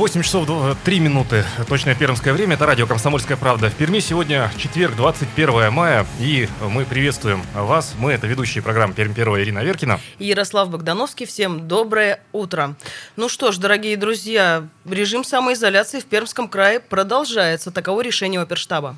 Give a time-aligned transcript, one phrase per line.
[0.00, 0.48] 8 часов
[0.82, 3.68] 3 минуты, точное пермское время, это радио «Комсомольская правда».
[3.68, 7.92] В Перми сегодня четверг, 21 мая, и мы приветствуем вас.
[7.98, 10.00] Мы, это ведущие программы «Пермь первая» Ирина Веркина.
[10.18, 11.26] Ярослав Богдановский.
[11.26, 12.76] Всем доброе утро.
[13.16, 17.70] Ну что ж, дорогие друзья, режим самоизоляции в Пермском крае продолжается.
[17.70, 18.96] Таково решение оперштаба.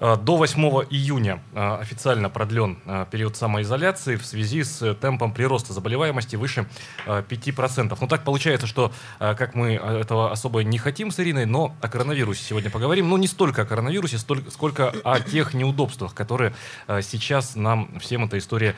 [0.00, 5.74] Э, до 8 июня э, официально продлен э, период самоизоляции в связи с темпом прироста
[5.74, 6.66] заболеваемости выше
[7.06, 7.96] 5%.
[8.00, 12.42] Ну так получается, что как мы этого особо не хотим с Ириной, но о коронавирусе
[12.44, 13.08] сегодня поговорим.
[13.08, 16.54] Ну не столько о коронавирусе, сколько о тех неудобствах, которые
[17.02, 18.76] сейчас нам всем эта история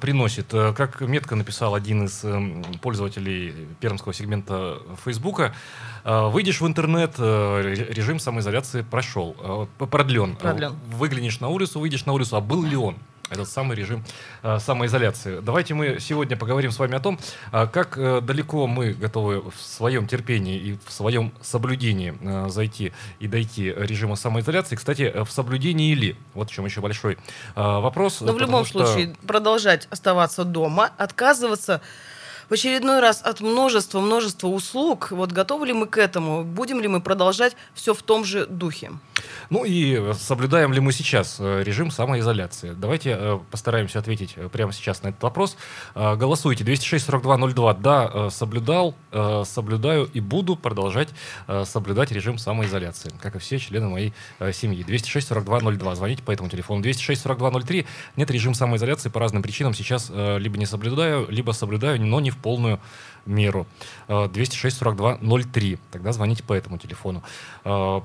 [0.00, 0.48] приносит.
[0.50, 5.54] Как метко написал один из эм, пользователей пермского сегмента Фейсбука,
[6.04, 10.36] выйдешь в интернет, режим самоизоляции прошел, продлен.
[10.36, 10.78] продлен продлен.
[10.96, 12.96] Выглянешь на улицу, выйдешь на улицу, а был ли он?
[13.30, 14.04] этот самый режим
[14.42, 15.40] э, самоизоляции.
[15.40, 17.18] Давайте мы сегодня поговорим с вами о том,
[17.52, 22.92] э, как э, далеко мы готовы в своем терпении и в своем соблюдении э, зайти
[23.20, 24.76] и дойти режима самоизоляции.
[24.76, 26.16] Кстати, э, в соблюдении ли?
[26.32, 27.18] Вот в чем еще большой э,
[27.56, 28.22] вопрос.
[28.22, 28.86] Но в любом что...
[28.86, 31.82] случае продолжать оставаться дома, отказываться
[32.48, 35.08] в очередной раз от множества, множества услуг.
[35.10, 36.44] Вот готовы ли мы к этому?
[36.44, 38.92] Будем ли мы продолжать все в том же духе?
[39.50, 42.74] Ну и соблюдаем ли мы сейчас э, режим самоизоляции?
[42.76, 45.56] Давайте э, постараемся ответить э, прямо сейчас на этот вопрос.
[45.94, 47.80] Голосуйте 206-4202.
[47.80, 48.94] Да, соблюдал,
[49.44, 51.08] соблюдаю и буду продолжать
[51.64, 54.14] соблюдать режим самоизоляции, как и все члены моей
[54.52, 54.84] семьи.
[54.84, 55.94] 206-4202.
[55.94, 56.82] Звоните по этому телефону.
[56.82, 57.86] 206-4203.
[58.16, 62.37] Нет, режим самоизоляции по разным причинам сейчас либо не соблюдаю, либо соблюдаю, но не в
[62.38, 62.80] полную
[63.28, 63.66] меру.
[64.08, 65.78] 206-4203.
[65.90, 67.22] Тогда звоните по этому телефону.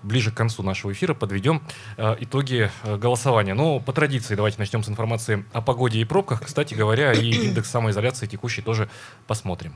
[0.04, 1.62] Ближе к концу нашего эфира подведем
[1.98, 3.54] э, итоги э, голосования.
[3.54, 6.44] Но по традиции давайте начнем с информации о погоде и пробках.
[6.44, 8.90] Кстати говоря, и индекс самоизоляции текущий тоже
[9.28, 9.74] посмотрим.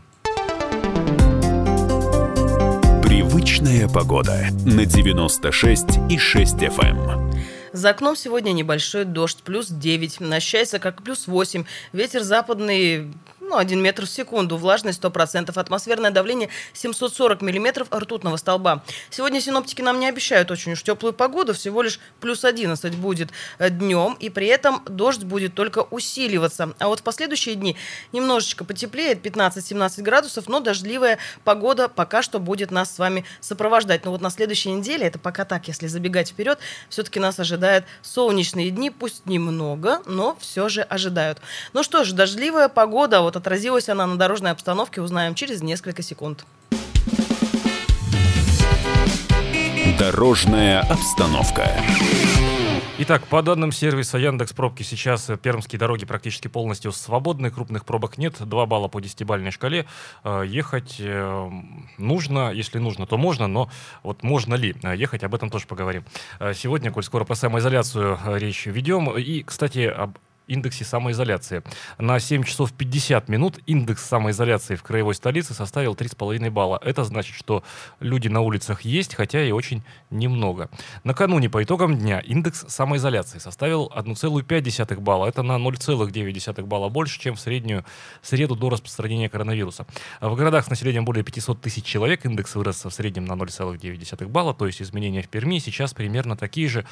[3.03, 7.33] Привычная погода на 96 и 6 FM.
[7.73, 10.19] За окном сегодня небольшой дождь, плюс 9.
[10.19, 11.63] На счастье, как плюс 8.
[11.93, 13.13] Ветер западный
[13.47, 18.83] ну, 1 метр в секунду, влажность 100%, атмосферное давление 740 миллиметров ртутного столба.
[19.09, 23.69] Сегодня синоптики нам не обещают очень уж теплую погоду, всего лишь плюс 11 будет э,
[23.69, 26.73] днем, и при этом дождь будет только усиливаться.
[26.79, 27.77] А вот в последующие дни
[28.11, 34.03] немножечко потеплеет, 15-17 градусов, но дождливая погода пока что будет нас с вами сопровождать.
[34.03, 36.59] Но вот на следующей неделе, это пока так, если забегать вперед,
[36.89, 41.39] все-таки нас ожидают солнечные дни, пусть немного, но все же ожидают.
[41.71, 46.45] Ну что ж, дождливая погода, вот отразилась она на дорожной обстановке, узнаем через несколько секунд.
[49.97, 51.71] Дорожная обстановка.
[52.99, 58.35] Итак, по данным сервиса Яндекс Пробки сейчас пермские дороги практически полностью свободны, крупных пробок нет,
[58.39, 59.85] 2 балла по десятибалльной шкале.
[60.23, 61.51] Э, ехать э,
[61.99, 63.69] нужно, если нужно, то можно, но
[64.01, 66.05] вот можно ли ехать, об этом тоже поговорим.
[66.39, 71.63] Э, сегодня, коль скоро про самоизоляцию речь ведем, и, кстати, об индексе самоизоляции.
[71.97, 76.79] На 7 часов 50 минут индекс самоизоляции в краевой столице составил 3,5 балла.
[76.83, 77.63] Это значит, что
[77.99, 80.69] люди на улицах есть, хотя и очень немного.
[81.03, 85.27] Накануне по итогам дня индекс самоизоляции составил 1,5 балла.
[85.27, 87.85] Это на 0,9 балла больше, чем в среднюю
[88.21, 89.85] среду до распространения коронавируса.
[90.21, 94.53] В городах с населением более 500 тысяч человек индекс вырос в среднем на 0,9 балла,
[94.53, 96.85] то есть изменения в Перми сейчас примерно такие же,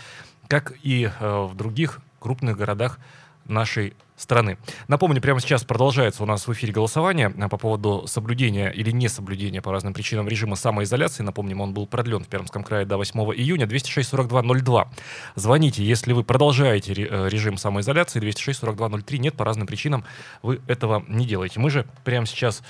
[0.48, 3.00] как и э, в других крупных городах
[3.46, 4.58] нашей страны.
[4.88, 9.62] Напомню, прямо сейчас продолжается у нас в эфире голосование а, по поводу соблюдения или несоблюдения
[9.62, 11.24] по разным причинам режима самоизоляции.
[11.24, 13.66] Напомним, он был продлен в Пермском крае до 8 июня.
[13.66, 14.88] 206-42-02.
[15.36, 18.22] Звоните, если вы продолжаете э, режим самоизоляции.
[18.22, 19.18] 206-42-03.
[19.18, 20.06] Нет, по разным причинам
[20.42, 21.60] вы этого не делаете.
[21.60, 22.64] Мы же прямо сейчас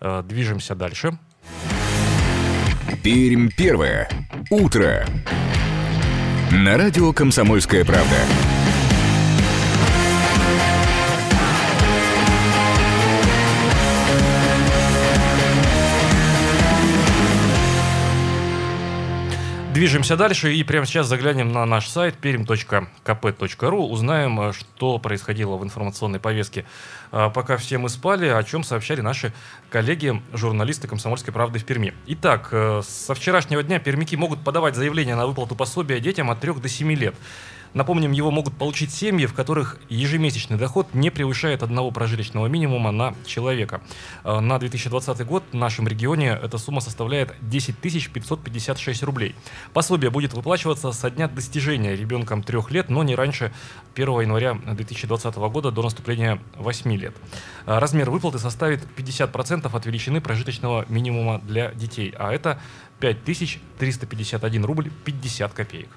[0.00, 1.18] э, движемся дальше.
[3.02, 4.08] Пермь первое.
[4.50, 5.06] Утро.
[6.52, 8.53] На радио «Комсомольская правда».
[19.74, 25.64] Движемся дальше и прямо сейчас заглянем на наш сайт perim.kp.ru, узнаем, э, что происходило в
[25.64, 26.64] информационной повестке,
[27.10, 29.32] э, пока все мы спали, о чем сообщали наши
[29.70, 31.92] коллеги, журналисты «Комсомольской правды» в Перми.
[32.06, 36.52] Итак, э, со вчерашнего дня пермяки могут подавать заявление на выплату пособия детям от 3
[36.60, 37.16] до 7 лет.
[37.74, 43.14] Напомним, его могут получить семьи, в которых ежемесячный доход не превышает одного прожиточного минимума на
[43.26, 43.82] человека.
[44.22, 49.34] Э, на 2020 год в нашем регионе эта сумма составляет 10 556 рублей.
[49.72, 53.52] Пособие будет выплачиваться со дня достижения ребенком трех лет, но не раньше
[53.96, 57.16] 1 января 2020 года до наступления 8 лет.
[57.66, 62.60] Э, размер выплаты составит 50% от величины прожиточного минимума для детей, а это
[63.00, 65.88] 5351 рубль 50 копеек.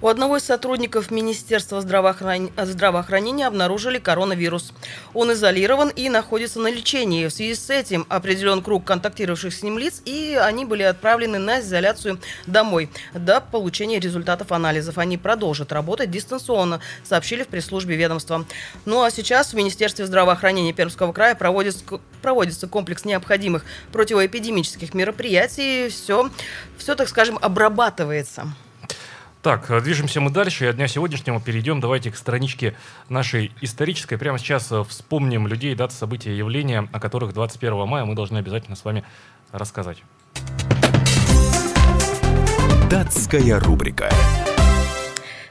[0.00, 2.50] У одного из сотрудников Министерства здравоохран...
[2.56, 4.72] здравоохранения обнаружили коронавирус.
[5.12, 7.26] Он изолирован и находится на лечении.
[7.26, 11.58] В связи с этим определен круг контактировавших с ним лиц, и они были отправлены на
[11.58, 14.98] изоляцию домой до получения результатов анализов.
[14.98, 18.46] Они продолжат работать дистанционно, сообщили в пресс-службе ведомства.
[18.84, 21.84] Ну а сейчас в Министерстве здравоохранения Пермского края проводится,
[22.22, 25.88] проводится комплекс необходимых противоэпидемических мероприятий.
[25.88, 26.30] Все,
[26.76, 28.54] все, так скажем, обрабатывается.
[29.42, 32.74] Так, э, движемся мы дальше, от дня сегодняшнего перейдем, давайте к страничке
[33.08, 34.16] нашей исторической.
[34.16, 38.74] Прямо сейчас э, вспомним людей, даты, события, явления, о которых 21 мая мы должны обязательно
[38.76, 39.04] с вами
[39.52, 40.02] рассказать.
[42.90, 44.10] Датская рубрика.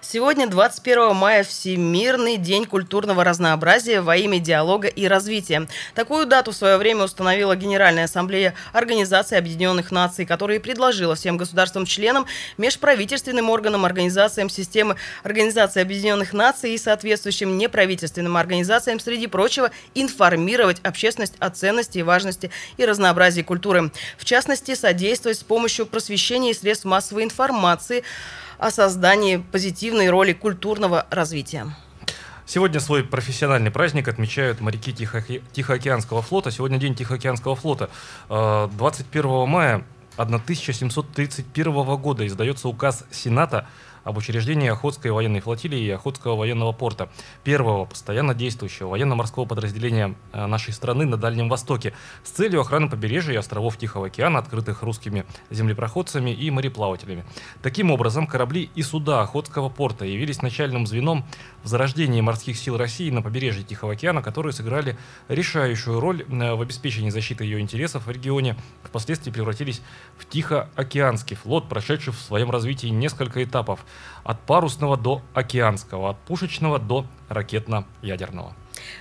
[0.09, 5.67] Сегодня, 21 мая, Всемирный день культурного разнообразия во имя диалога и развития.
[5.95, 12.25] Такую дату в свое время установила Генеральная ассамблея Организации Объединенных Наций, которая предложила всем государствам-членам,
[12.57, 21.35] межправительственным органам, организациям системы Организации Объединенных Наций и соответствующим неправительственным организациям, среди прочего, информировать общественность
[21.39, 23.91] о ценности и важности и разнообразии культуры.
[24.17, 28.05] В частности, содействовать с помощью просвещения и средств массовой информации–
[28.57, 29.37] о создании
[29.97, 31.65] позитивной роли культурного развития.
[32.45, 36.51] Сегодня свой профессиональный праздник отмечают моряки Тихо- Тихоокеанского флота.
[36.51, 37.89] Сегодня день Тихоокеанского флота.
[38.29, 39.83] 21 э, мая
[40.17, 43.67] 1731 года издается указ Сената
[44.07, 47.09] об учреждении Охотской военной флотилии и Охотского военного порта,
[47.43, 51.93] первого постоянно действующего военно-морского подразделения э, нашей страны на Дальнем Востоке,
[52.23, 57.25] с целью охраны побережья и островов Тихого океана, открытых русскими землепроходцами и мореплавателями.
[57.61, 61.25] Таким образом, корабли и суда Охотского порта явились начальным звеном
[61.67, 64.97] в зарождении морских сил России на побережье Тихого океана, которые сыграли
[65.27, 69.81] решающую роль э, в обеспечении защиты ее интересов в регионе, впоследствии превратились
[70.17, 73.85] в Тихоокеанский флот, прошедший в своем развитии несколько этапов–
[74.27, 78.53] от парусного до океанского, от пушечного до ракетно-ядерного.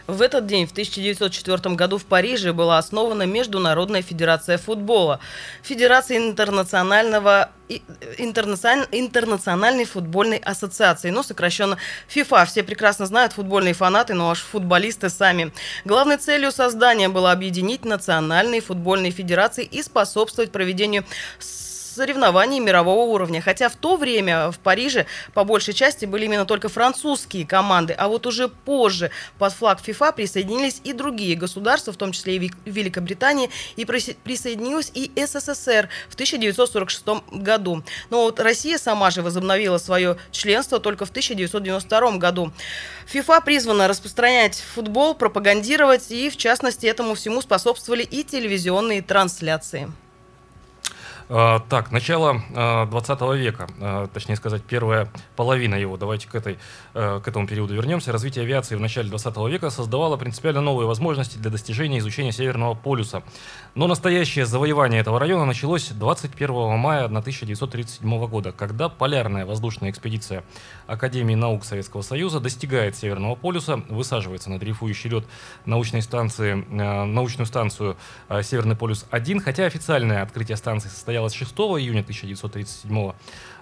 [0.07, 5.21] В этот день, в 1904 году, в Париже была основана Международная федерация футбола.
[5.63, 7.51] Федерация интернационального
[8.19, 11.79] интернациональ, интернациональной футбольной ассоциации, ну, сокращенно
[12.09, 12.45] ФИФА.
[12.47, 15.53] Все прекрасно знают, футбольные фанаты, но аж футболисты сами.
[15.85, 21.05] Главной целью создания было объединить национальные футбольные федерации и способствовать проведению
[21.97, 23.41] соревнований мирового уровня.
[23.41, 28.09] Хотя в то время в Париже по большей части были именно только французские команды, а
[28.09, 33.49] вот уже позже под флаг ФИФА присоединились и другие государства, в том числе и Великобритания,
[33.77, 37.83] и присоединилась и СССР в 1946 году.
[38.11, 42.53] Но вот Россия сама же возобновила свое членство только в 1992 году.
[43.07, 49.91] ФИФА призвана распространять футбол, пропагандировать, и в частности этому всему способствовали и телевизионные трансляции.
[51.29, 55.97] А, так, начало 20 а, века, а, точнее сказать, первая половина его.
[55.97, 56.59] Давайте к, этой,
[56.93, 58.13] к этому периоду вернемся.
[58.13, 63.23] Развитие авиации в начале 20 века создавало принципиально новые возможности для достижения изучения Северного полюса.
[63.77, 70.45] Но настоящее завоевание этого района началось 21 мая 1937 года, когда полярная воздушная экспедиция
[70.87, 75.27] Академии наук Советского Союза достигает Северного полюса, высаживается на дрейфующий лед
[75.67, 77.99] научной станции, научную станцию
[78.43, 83.13] Северный полюс-1, хотя официальное открытие станции состоялось состоялась 6 июня 1937 э,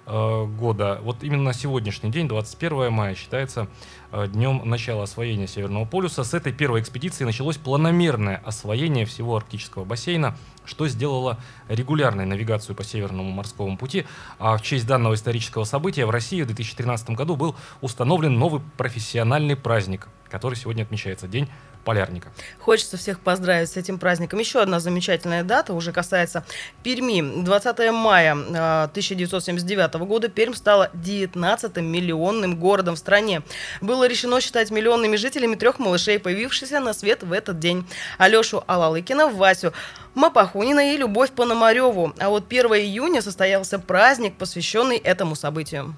[0.07, 1.01] года.
[1.03, 3.69] Вот именно сегодняшний день, 21 мая, считается
[4.13, 6.25] э, днем начала освоения Северного полюса.
[6.25, 12.85] С этой первой экспедиции началось планомерное освоение всего арктического бассейна, что сделало регулярной навигацию по
[12.85, 14.05] Северному морскому пути.
[14.39, 19.57] А в честь данного исторического события в России в 2013 году был установлен новый профессиональный
[19.57, 21.49] праздник, который сегодня отмечается День
[21.85, 22.33] полярника.
[22.59, 24.39] Хочется всех поздравить с этим праздником.
[24.39, 26.45] Еще одна замечательная дата уже касается
[26.83, 27.45] Перми.
[27.45, 33.43] 20 мая 1979 а, года Пермь стала 19-м миллионным городом в стране.
[33.81, 37.87] Было решено считать миллионными жителями трех малышей, появившихся на свет в этот день.
[38.19, 39.73] Алешу Алалыкина, Васю
[40.15, 42.15] Мапахунина и Любовь Пономареву.
[42.19, 45.95] А вот 1 июня состоялся праздник, посвященный этому событию.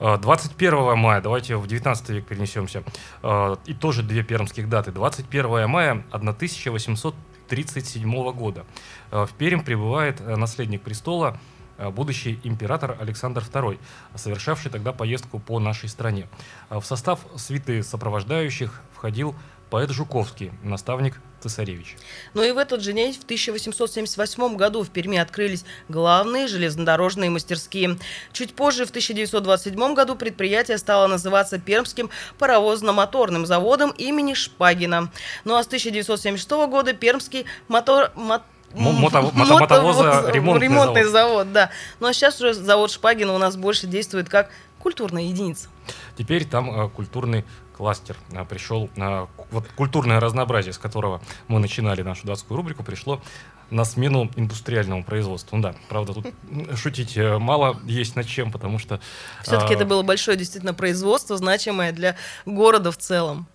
[0.00, 2.84] 21 а, мая, давайте в 19 век перенесемся,
[3.22, 4.92] а, и тоже две пермских даты.
[4.92, 8.64] 21 мая 1837 года.
[9.10, 11.40] А, в Пермь прибывает наследник престола
[11.78, 13.80] э, будущий император Александр II,
[14.14, 16.28] совершавший тогда поездку по нашей стране.
[16.70, 19.34] В состав свиты сопровождающих входил
[19.70, 21.96] поэт Жуковский, наставник цесаревич.
[22.34, 27.98] Ну и в этот же день, в 1878 году, в Перми открылись главные железнодорожные мастерские.
[28.32, 35.10] Чуть позже, в 1927 году, предприятие стало называться Пермским паровозно-моторным заводом имени Шпагина.
[35.44, 38.10] Ну а с 1976 года Пермский мотор...
[38.14, 41.12] мотор мотовоза ремонтный, ремонтный завод.
[41.12, 41.70] завод, да.
[42.00, 45.68] Ну а сейчас уже завод Шпагина у нас больше действует как культурная единица.
[46.16, 47.44] Теперь там э, культурный
[47.78, 53.22] кластер а, пришел, а, вот культурное разнообразие, с которого мы начинали нашу датскую рубрику, пришло
[53.70, 55.56] на смену индустриальному производству.
[55.56, 56.26] Ну да, правда, тут
[56.76, 58.98] шутить э, мало есть над чем, потому что...
[59.42, 59.76] Все-таки а...
[59.76, 62.16] это было большое действительно производство, значимое для
[62.46, 63.46] города в целом.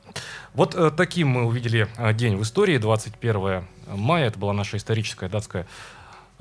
[0.53, 5.27] Вот э, таким мы увидели э, день в истории, 21 мая, это была наша историческая
[5.27, 5.67] датская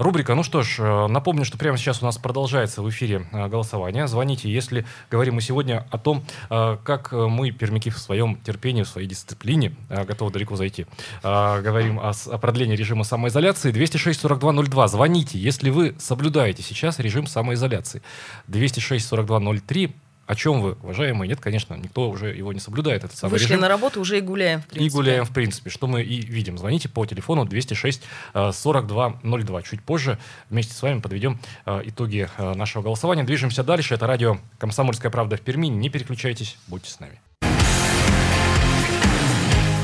[0.02, 0.34] Рубрика.
[0.34, 4.08] Ну что ж, э, напомню, что прямо сейчас у нас продолжается в эфире э, голосование.
[4.08, 8.88] Звоните, если говорим мы сегодня о том, э, как мы, пермяки, в своем терпении, в
[8.88, 10.86] своей дисциплине, готовы далеко зайти,
[11.22, 13.72] говорим о продлении режима самоизоляции.
[13.72, 14.88] 206-4202.
[14.88, 18.02] Звоните, если вы соблюдаете сейчас режим самоизоляции.
[18.48, 19.92] 206-4203
[20.26, 21.28] о чем вы, уважаемые?
[21.28, 23.04] Нет, конечно, никто уже его не соблюдает.
[23.04, 23.60] Этот самый Вышли режим.
[23.60, 24.86] на работу, уже и гуляем, в принципе.
[24.86, 26.58] И гуляем, в принципе, что мы и видим.
[26.58, 28.02] Звоните по телефону 206
[28.32, 29.62] 4202.
[29.62, 33.24] Чуть позже вместе с вами подведем э, итоги э, нашего голосования.
[33.24, 33.94] Движемся дальше.
[33.94, 35.66] Это радио «Комсомольская правда» в Перми.
[35.66, 37.20] Не переключайтесь, будьте с нами.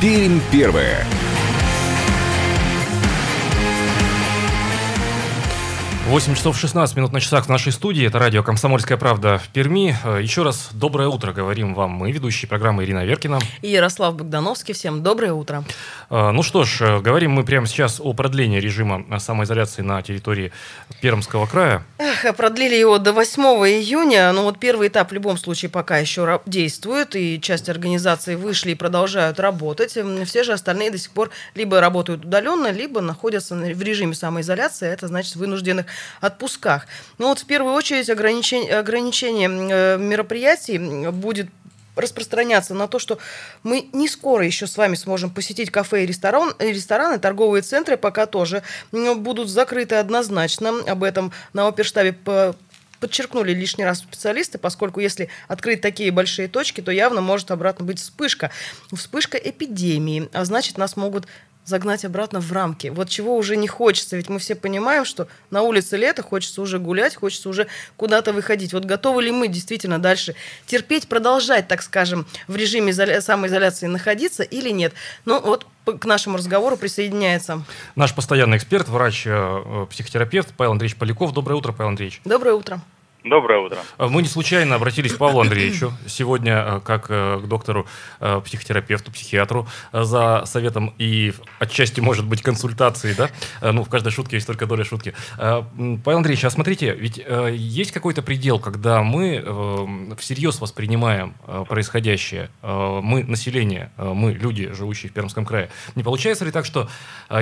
[0.00, 1.04] Пермь первая.
[6.08, 8.06] 8 часов 16 минут на часах в нашей студии.
[8.06, 9.94] Это радио «Комсомольская правда» в Перми.
[10.02, 13.38] Э, еще раз доброе утро говорим вам мы, ведущие программы Ирина Веркина.
[13.60, 14.72] И Ярослав Богдановский.
[14.72, 15.64] Всем доброе утро.
[16.08, 20.50] Э, ну что ж, э, говорим мы прямо сейчас о продлении режима самоизоляции на территории
[21.02, 21.84] Пермского края.
[21.98, 24.32] Эх, продлили его до 8 июня.
[24.32, 27.16] Но вот первый этап в любом случае пока еще действует.
[27.16, 29.98] И часть организаций вышли и продолжают работать.
[30.24, 34.88] Все же остальные до сих пор либо работают удаленно, либо находятся в режиме самоизоляции.
[34.88, 35.84] Это значит вынужденных
[36.20, 36.86] отпусках.
[37.18, 40.78] Но вот в первую очередь ограничение, ограничение э, мероприятий
[41.10, 41.48] будет
[42.00, 43.18] распространяться на то, что
[43.62, 48.26] мы не скоро еще с вами сможем посетить кафе и ресторан, рестораны, торговые центры пока
[48.26, 48.62] тоже
[48.92, 50.80] будут закрыты однозначно.
[50.86, 52.16] Об этом на оперштабе
[53.00, 58.00] подчеркнули лишний раз специалисты, поскольку если открыть такие большие точки, то явно может обратно быть
[58.00, 58.50] вспышка.
[58.92, 61.26] Вспышка эпидемии, а значит нас могут
[61.68, 62.88] загнать обратно в рамки.
[62.88, 66.78] Вот чего уже не хочется, ведь мы все понимаем, что на улице лето, хочется уже
[66.78, 68.72] гулять, хочется уже куда-то выходить.
[68.72, 70.34] Вот готовы ли мы действительно дальше
[70.66, 74.94] терпеть, продолжать, так скажем, в режиме самоизоляции находиться или нет?
[75.24, 77.62] Ну вот к нашему разговору присоединяется
[77.96, 79.86] наш постоянный эксперт, врач, э,
[80.56, 81.32] Павел Андреевич Поляков.
[81.32, 82.20] Доброе утро, Павел Андреевич.
[82.24, 82.80] Доброе утро.
[83.28, 83.78] Доброе утро.
[83.98, 87.86] А мы не случайно обратились к Павлу Андреевичу сегодня э, как э, к доктору,
[88.20, 93.30] э, психотерапевту, психиатру за советом и отчасти, может быть, консультацией, да?
[93.60, 95.14] Ну, в каждой шутке есть только доля шутки.
[95.36, 97.20] Павел Андреевич, а смотрите, ведь
[97.52, 99.44] есть какой-то предел, когда мы
[100.18, 101.34] всерьез воспринимаем
[101.68, 105.70] происходящее, мы население, мы люди, живущие в Пермском крае.
[105.94, 106.88] Не получается ли так, что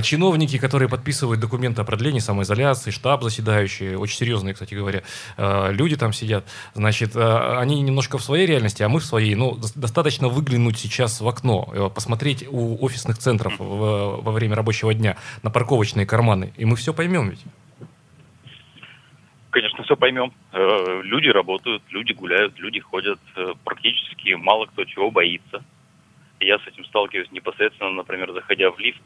[0.03, 5.03] чиновники, которые подписывают документы о продлении самоизоляции, штаб заседающие, очень серьезные, кстати говоря,
[5.77, 9.35] люди там сидят, значит, э, они немножко в своей реальности, а мы в своей.
[9.35, 15.17] Ну, достаточно выглянуть сейчас в окно, э, посмотреть у офисных центров во время рабочего дня
[15.43, 17.45] на парковочные карманы, и мы все поймем ведь.
[19.51, 20.33] Конечно, все поймем.
[20.53, 23.19] Э, люди работают, люди гуляют, люди ходят.
[23.65, 25.65] Практически мало кто чего боится.
[26.41, 29.01] Я с этим сталкиваюсь непосредственно, например, заходя в лифт,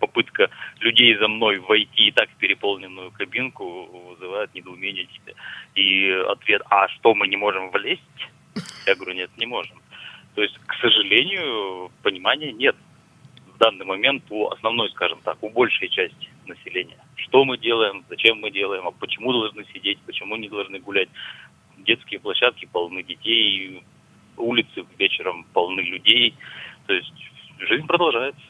[0.00, 5.06] попытка людей за мной войти и так в переполненную кабинку вызывает недоумение.
[5.74, 8.00] И ответ, а что, мы не можем влезть?
[8.86, 9.80] Я говорю, нет, не можем.
[10.34, 12.76] То есть, к сожалению, понимания нет
[13.54, 16.98] в данный момент у основной, скажем так, у большей части населения.
[17.16, 21.08] Что мы делаем, зачем мы делаем, а почему должны сидеть, почему не должны гулять.
[21.78, 23.82] Детские площадки полны детей,
[24.36, 26.34] улицы вечером полны людей.
[26.86, 27.12] То есть
[27.58, 28.49] жизнь продолжается.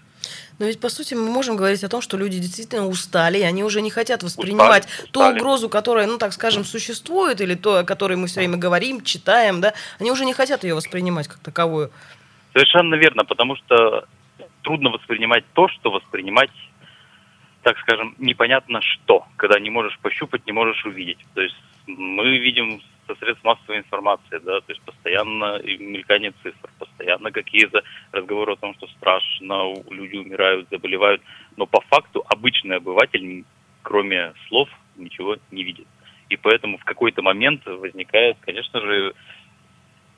[0.59, 3.65] Но ведь, по сути, мы можем говорить о том, что люди действительно устали, и они
[3.65, 5.39] уже не хотят воспринимать устали, ту устали.
[5.39, 9.61] угрозу, которая, ну, так скажем, существует, или то, о которой мы все время говорим, читаем,
[9.61, 11.91] да, они уже не хотят ее воспринимать как таковую.
[12.53, 14.07] Совершенно верно, потому что
[14.63, 16.51] трудно воспринимать то, что воспринимать,
[17.63, 21.19] так скажем, непонятно что, когда не можешь пощупать, не можешь увидеть.
[21.35, 21.57] То есть
[21.87, 28.53] мы видим со средств массовой информации, да, то есть постоянно мелькание цифр, постоянно какие-то разговоры
[28.53, 31.23] о том, что страшно, люди умирают, заболевают,
[31.57, 33.45] но по факту обычный обыватель,
[33.83, 35.87] кроме слов, ничего не видит.
[36.29, 39.15] И поэтому в какой-то момент возникает, конечно же,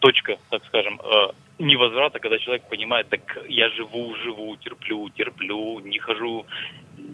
[0.01, 5.99] точка, так скажем, э, невозврата, когда человек понимает, так я живу, живу, терплю, терплю, не
[5.99, 6.45] хожу,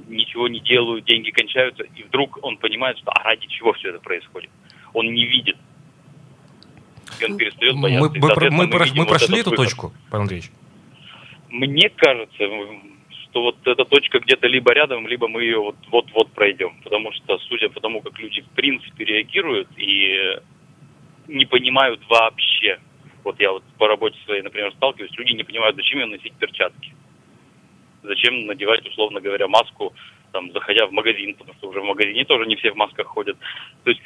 [0.09, 4.01] ничего не делаю, деньги кончаются, и вдруг он понимает, что а ради чего все это
[4.01, 4.51] происходит.
[4.93, 5.57] Он не видит.
[7.21, 8.11] И он перестает бояться.
[8.11, 9.65] Мы, мы, мы, мы, мы прошли вот эту выход.
[9.65, 10.51] точку, Павел Андреевич?
[11.51, 12.45] Мне кажется,
[13.25, 16.81] что вот эта точка где-то либо рядом, либо мы ее вот-вот пройдем.
[16.83, 20.39] Потому что, судя по тому, как люди в принципе реагируют и
[21.27, 22.79] не понимают вообще,
[23.25, 26.95] вот я вот по работе своей, например, сталкиваюсь, люди не понимают, зачем им носить перчатки.
[28.03, 29.93] Зачем надевать, условно говоря, маску,
[30.33, 33.37] там, заходя в магазин, потому что уже в магазине тоже не все в масках ходят.
[33.85, 34.01] То есть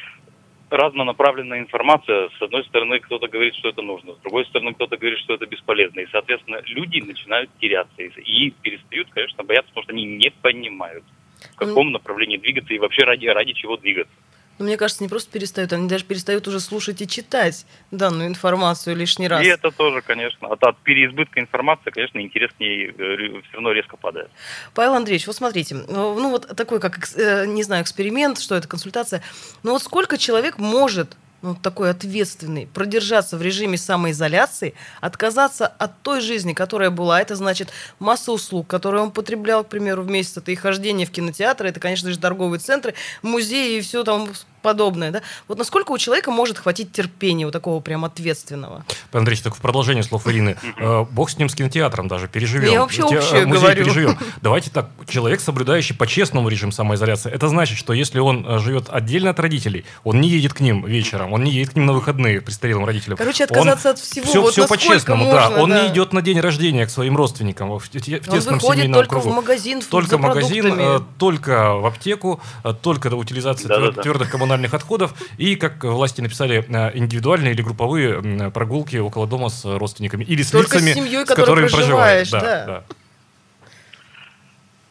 [0.72, 2.30] разнонаправленная информация.
[2.38, 5.46] С одной стороны, кто-то говорит, что это нужно, с другой стороны, кто-то говорит, что это
[5.46, 6.00] бесполезно.
[6.00, 11.04] И, соответственно, люди начинают теряться и перестают, конечно, бояться, потому что они не понимают,
[11.52, 14.14] в каком направлении двигаться и вообще ради, ради чего двигаться.
[14.62, 18.94] Но мне кажется, не просто перестают, они даже перестают уже слушать и читать данную информацию
[18.94, 19.42] лишний раз.
[19.42, 20.46] И это тоже, конечно.
[20.46, 24.30] От, от переизбытка информации, конечно, интерес к ней э, все равно резко падает.
[24.72, 29.20] Павел Андреевич, вот смотрите, ну вот такой, как, э, не знаю, эксперимент, что это, консультация.
[29.64, 36.20] Но вот сколько человек может ну, такой ответственный, продержаться в режиме самоизоляции, отказаться от той
[36.20, 37.20] жизни, которая была.
[37.20, 40.36] Это значит масса услуг, которые он потреблял, к примеру, в месяц.
[40.36, 44.28] Это и хождение в кинотеатры, это, конечно же, торговые центры, музеи и все там
[44.62, 45.22] подобное, да?
[45.48, 48.84] Вот насколько у человека может хватить терпения вот такого прям ответственного?
[49.12, 50.56] Андреевич, так в продолжение слов Ирины.
[50.78, 52.72] Э, бог с ним, с кинотеатром даже, переживем.
[52.72, 53.84] Я вообще общее Музей говорю.
[53.84, 54.18] переживем.
[54.42, 59.30] Давайте так, человек, соблюдающий по-честному режим самоизоляции, это значит, что если он э, живет отдельно
[59.30, 62.40] от родителей, он не едет к ним вечером, он не едет к ним на выходные
[62.40, 63.18] престарелым родителям.
[63.18, 64.26] Короче, отказаться он, от всего.
[64.26, 65.50] Все, вот все по-честному, да.
[65.50, 65.82] Он да.
[65.82, 69.30] не идет на день рождения к своим родственникам в, в, в тесном семейном только кругу.
[69.30, 72.40] в магазин, только в магазин, э, только в аптеку,
[72.82, 74.02] только утилизация да, твердых, да, да.
[74.02, 79.64] твердых коммунальных отходов и, как власти написали, э, индивидуальные или групповые прогулки около дома с
[79.64, 80.24] родственниками.
[80.24, 82.30] Или с Только лицами, с, семьей, с которыми проживаешь.
[82.30, 82.66] Да, да.
[82.66, 82.84] Да.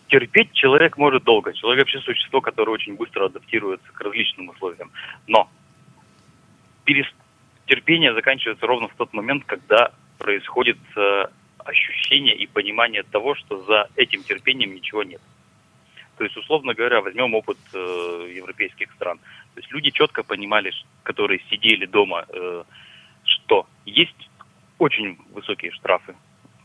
[0.07, 1.53] Терпеть человек может долго.
[1.53, 4.91] Человек вообще существо, которое очень быстро адаптируется к различным условиям.
[5.27, 5.49] Но
[7.65, 11.25] терпение заканчивается ровно в тот момент, когда происходит э,
[11.59, 15.21] ощущение и понимание того, что за этим терпением ничего нет.
[16.17, 19.19] То есть, условно говоря, возьмем опыт э, европейских стран.
[19.53, 20.71] То есть люди четко понимали,
[21.03, 22.63] которые сидели дома, э,
[23.23, 24.29] что есть
[24.77, 26.15] очень высокие штрафы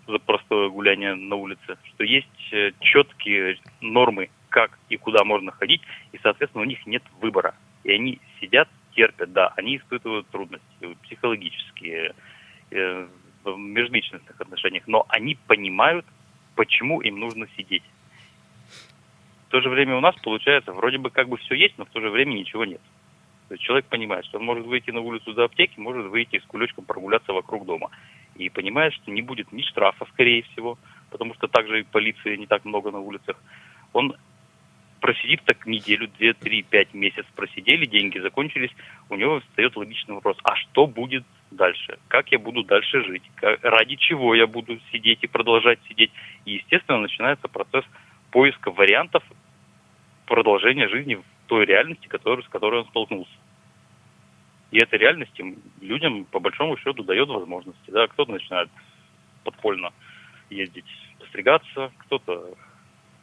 [0.07, 5.83] за простое гуляние на улице, что есть э, четкие нормы, как и куда можно ходить,
[6.13, 7.55] и, соответственно, у них нет выбора.
[7.85, 12.15] И они сидят, терпят, да, они испытывают трудности психологические,
[12.71, 13.07] э,
[13.45, 16.05] в межличностных отношениях, но они понимают,
[16.55, 17.85] почему им нужно сидеть.
[19.49, 21.91] В то же время у нас получается, вроде бы как бы все есть, но в
[21.91, 22.81] то же время ничего нет.
[23.49, 26.45] То есть человек понимает, что он может выйти на улицу за аптеки, может выйти с
[26.47, 27.91] кулечком прогуляться вокруг дома.
[28.35, 30.79] И понимает, что не будет ни штрафа, скорее всего,
[31.11, 33.37] потому что также и полиции не так много на улицах.
[33.93, 34.17] Он
[35.01, 38.73] просидит так неделю, две, три, пять месяцев просидели, деньги закончились,
[39.09, 41.99] у него встает логичный вопрос, а что будет дальше?
[42.09, 43.23] Как я буду дальше жить?
[43.37, 46.11] Как, ради чего я буду сидеть и продолжать сидеть?
[46.45, 47.85] И, естественно, начинается процесс
[48.37, 49.25] поиска вариантов
[50.27, 53.33] продолжения жизни в той реальности, с которой он столкнулся.
[54.71, 55.41] И эта реальность
[55.81, 57.91] людям, по большому счету, дает возможности.
[57.91, 58.07] Да?
[58.09, 58.69] Кто-то начинает
[59.43, 59.91] подпольно
[60.51, 60.85] ездить,
[61.19, 62.53] постригаться, кто-то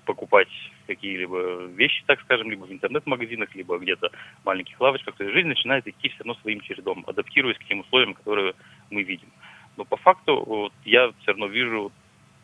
[0.05, 0.49] покупать
[0.87, 4.09] какие-либо вещи, так скажем, либо в интернет-магазинах, либо где-то
[4.41, 5.13] в маленьких лавочках.
[5.15, 8.55] То есть жизнь начинает идти все равно своим чередом, адаптируясь к тем условиям, которые
[8.89, 9.29] мы видим.
[9.77, 11.91] Но по факту вот, я все равно вижу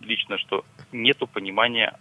[0.02, 1.98] лично, что нету понимания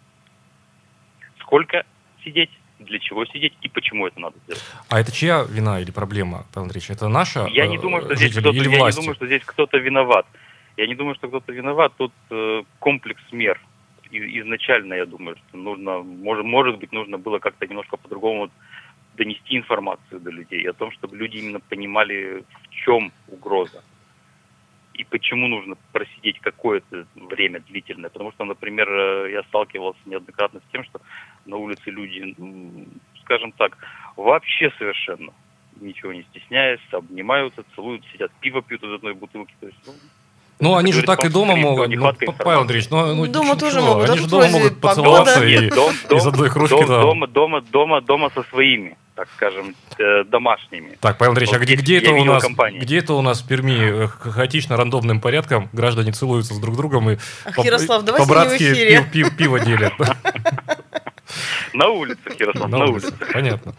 [1.49, 1.85] сколько
[2.23, 4.63] сидеть, для чего сидеть и почему это надо сделать.
[4.91, 6.91] А это чья вина или проблема, Павел Андреевич?
[6.91, 10.27] Это наша Я не думаю, что здесь кто-то, я не думаю, что здесь кто-то виноват.
[10.77, 11.93] Я не думаю, что кто-то виноват.
[11.97, 13.61] Тут э, комплекс мер.
[14.11, 18.51] И, изначально, я думаю, что нужно, может, может быть, нужно было как-то немножко по-другому
[19.17, 23.83] донести информацию до людей о том, чтобы люди именно понимали, в чем угроза
[24.99, 28.11] и почему нужно просидеть какое-то время длительное.
[28.11, 31.01] Потому что, например, э, я сталкивался неоднократно с тем, что
[31.47, 32.35] на улице люди,
[33.23, 33.79] скажем так,
[34.17, 35.33] вообще совершенно
[35.81, 39.55] ничего не стесняясь, обнимаются, целуют, сидят, пиво пьют из одной бутылки.
[39.61, 39.93] То есть, ну,
[40.61, 41.89] ну, они же так и дома могут.
[41.89, 43.61] Ну, Павел Андреевич, ну, ну дома чего?
[43.61, 44.11] тоже могут.
[44.11, 46.85] Они же дома могут поцеловаться и, дом, из одной кружки.
[46.85, 50.97] Дом, дома, дома, дома, дома со своими так скажем, э, домашними.
[51.01, 52.45] Так, Павел Андреевич, вот а где, где, это у нас,
[52.81, 57.11] где это у нас в Перми э, хаотично рандомным порядком граждане целуются с друг другом
[57.11, 59.93] и Ах, по, Ярослав, по-братски пив, пив, пиво делят?
[61.75, 63.13] На улице, Ярослав, на улице.
[63.33, 63.75] Понятно.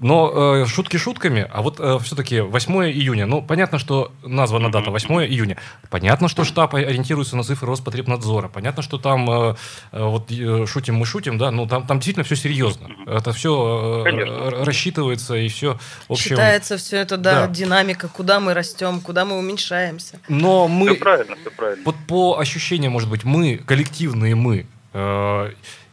[0.00, 4.90] Но э, шутки шутками, а вот э, все-таки 8 июня, ну, понятно, что названа дата
[4.90, 5.58] 8 июня,
[5.90, 9.54] понятно, что штаб ориентируется на цифры Роспотребнадзора, понятно, что там, э,
[9.92, 14.04] э, вот э, шутим мы шутим, да, ну, там, там действительно все серьезно, это все
[14.06, 16.30] э, рассчитывается и все, в общем...
[16.30, 20.18] Считается все это, да, да, динамика, куда мы растем, куда мы уменьшаемся.
[20.28, 20.92] Но мы...
[20.92, 21.82] Все правильно, все правильно.
[21.84, 25.50] Вот по ощущениям, может быть, мы, коллективные мы, э,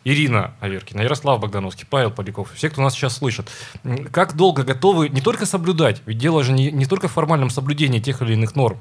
[0.08, 3.52] Ирина Аверкина, Ярослав Богдановский, Павел Поляков, все, кто нас сейчас слышит.
[4.14, 8.00] Как долго готовы не только соблюдать, ведь дело же не, не только в формальном соблюдении
[8.00, 8.78] тех или иных норм,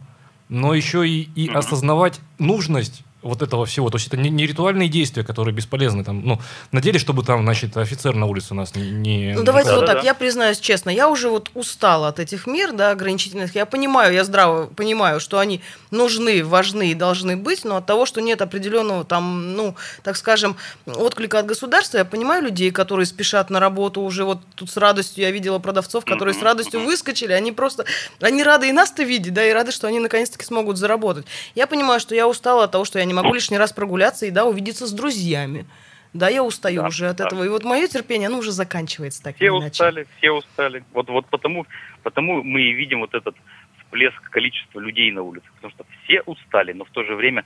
[0.49, 1.59] но еще и, и mm-hmm.
[1.59, 3.91] осознавать нужность вот этого всего.
[3.91, 6.05] То есть это не, не ритуальные действия, которые бесполезны.
[6.05, 6.41] Там, ну,
[6.73, 8.91] на деле, чтобы там, значит, офицер на улице у нас не...
[8.91, 10.07] не ну, давайте да, вот да, так, да.
[10.07, 13.55] я признаюсь честно, я уже вот устала от этих мер, да, ограничительных.
[13.55, 15.61] Я понимаю, я здраво понимаю, что они
[15.91, 20.57] нужны, важны и должны быть, но от того, что нет определенного там, ну, так скажем,
[20.87, 25.25] отклика от государства, я понимаю людей, которые спешат на работу уже вот тут с радостью,
[25.25, 27.85] я видела продавцов, которые с радостью выскочили, они просто,
[28.21, 31.27] они рады и нас-то видеть, да, и рады, что они наконец-таки смогут заработать.
[31.55, 34.31] Я понимаю, что я устала от того, что я не могу лишний раз прогуляться и,
[34.31, 35.67] да, увидеться с друзьями.
[36.13, 37.27] Да, я устаю да, уже от да.
[37.27, 37.45] этого.
[37.45, 40.83] И вот мое терпение, оно уже заканчивается так Все устали, все устали.
[40.93, 41.67] Вот, вот потому,
[42.03, 43.37] потому мы и видим вот этот
[43.79, 45.53] всплеск количества людей на улицах.
[45.57, 47.45] Потому что все устали, но в то же время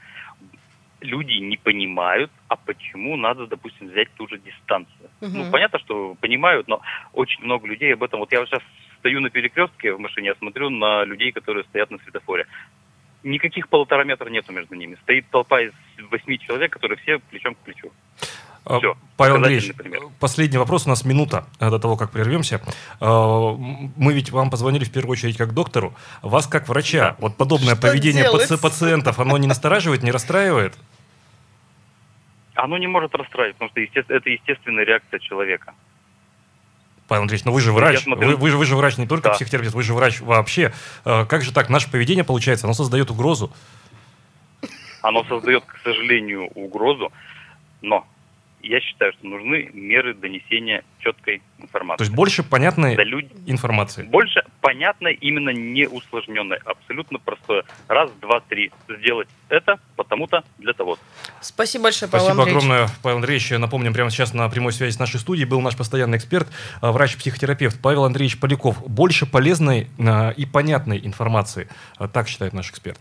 [1.00, 5.10] люди не понимают, а почему надо, допустим, взять ту же дистанцию.
[5.20, 5.30] Угу.
[5.32, 6.80] Ну, понятно, что понимают, но
[7.12, 8.20] очень много людей об этом.
[8.20, 8.62] Вот я сейчас
[8.98, 12.46] стою на перекрестке в машине, я смотрю на людей, которые стоят на светофоре
[13.22, 14.96] никаких полтора метра нету между ними.
[15.02, 15.72] Стоит толпа из
[16.10, 17.90] восьми человек, которые все плечом к плечу.
[18.64, 18.96] А, все.
[19.16, 19.72] Павел Андреевич,
[20.18, 22.60] последний вопрос, у нас минута до того, как прервемся.
[23.00, 23.54] А,
[23.96, 25.94] мы ведь вам позвонили в первую очередь как доктору.
[26.22, 27.16] Вас как врача, да.
[27.18, 28.58] вот подобное Что поведение делается?
[28.58, 30.76] пациентов, оно не настораживает, не расстраивает?
[32.54, 35.74] Оно не может расстраивать, потому что это естественная реакция человека.
[37.10, 38.28] Павел Андреевич, но ну вы же врач, смотрю...
[38.28, 39.34] вы, вы, вы же врач не только да.
[39.34, 40.72] психотерапевт, вы же врач вообще.
[41.04, 43.52] Э, как же так, наше поведение, получается, оно создает угрозу?
[45.02, 47.10] Оно создает, к сожалению, угрозу,
[47.82, 48.06] но
[48.62, 51.98] я считаю, что нужны меры донесения четкой информации.
[51.98, 53.30] То есть больше понятной да, люди...
[53.46, 54.04] информации?
[54.04, 57.64] Больше понятной, именно не усложненной, абсолютно простое.
[57.88, 58.70] Раз, два, три.
[58.88, 60.98] Сделать это потому-то для того.
[61.40, 62.64] Спасибо большое, Павел Спасибо Андреевич.
[62.64, 63.50] огромное, Павел Андреевич.
[63.50, 66.48] Напомним, прямо сейчас на прямой связи с нашей студией был наш постоянный эксперт,
[66.80, 68.86] а, врач-психотерапевт Павел Андреевич Поляков.
[68.86, 72.98] Больше полезной а, и понятной информации, а, так считает наш эксперт.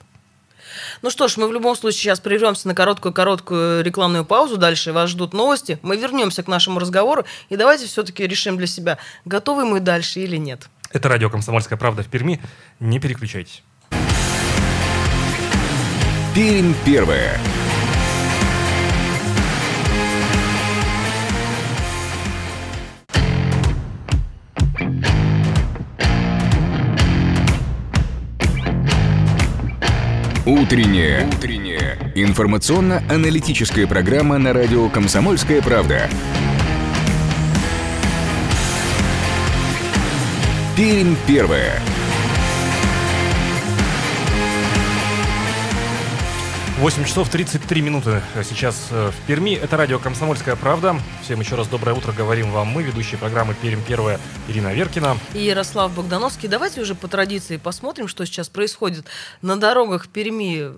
[1.02, 4.58] Ну что ж, мы в любом случае сейчас прервемся на короткую-короткую рекламную паузу.
[4.58, 5.80] Дальше вас ждут новости.
[5.82, 7.26] Мы вернемся к нашему разговору.
[7.50, 10.70] И давайте все-таки решим для себя, готовы мы дальше или нет.
[10.92, 12.42] Это радио «Комсомольская правда» в Перми.
[12.80, 13.64] Не переключайтесь.
[16.34, 17.40] Пермь первая.
[30.50, 31.28] Утренняя.
[31.28, 31.96] Утренняя.
[32.16, 36.10] Информационно-аналитическая программа на радио «Комсомольская правда».
[40.76, 41.80] Пермь первая.
[46.80, 49.54] 8 часов 33 минуты сейчас э, в Перми.
[49.54, 50.96] Это радио «Комсомольская правда».
[51.22, 55.18] Всем еще раз доброе утро говорим вам мы, ведущие программы «Пермь первая» Ирина Веркина.
[55.34, 56.48] И Ярослав Богдановский.
[56.48, 59.06] Давайте уже по традиции посмотрим, что сейчас происходит
[59.42, 60.72] на дорогах Перми.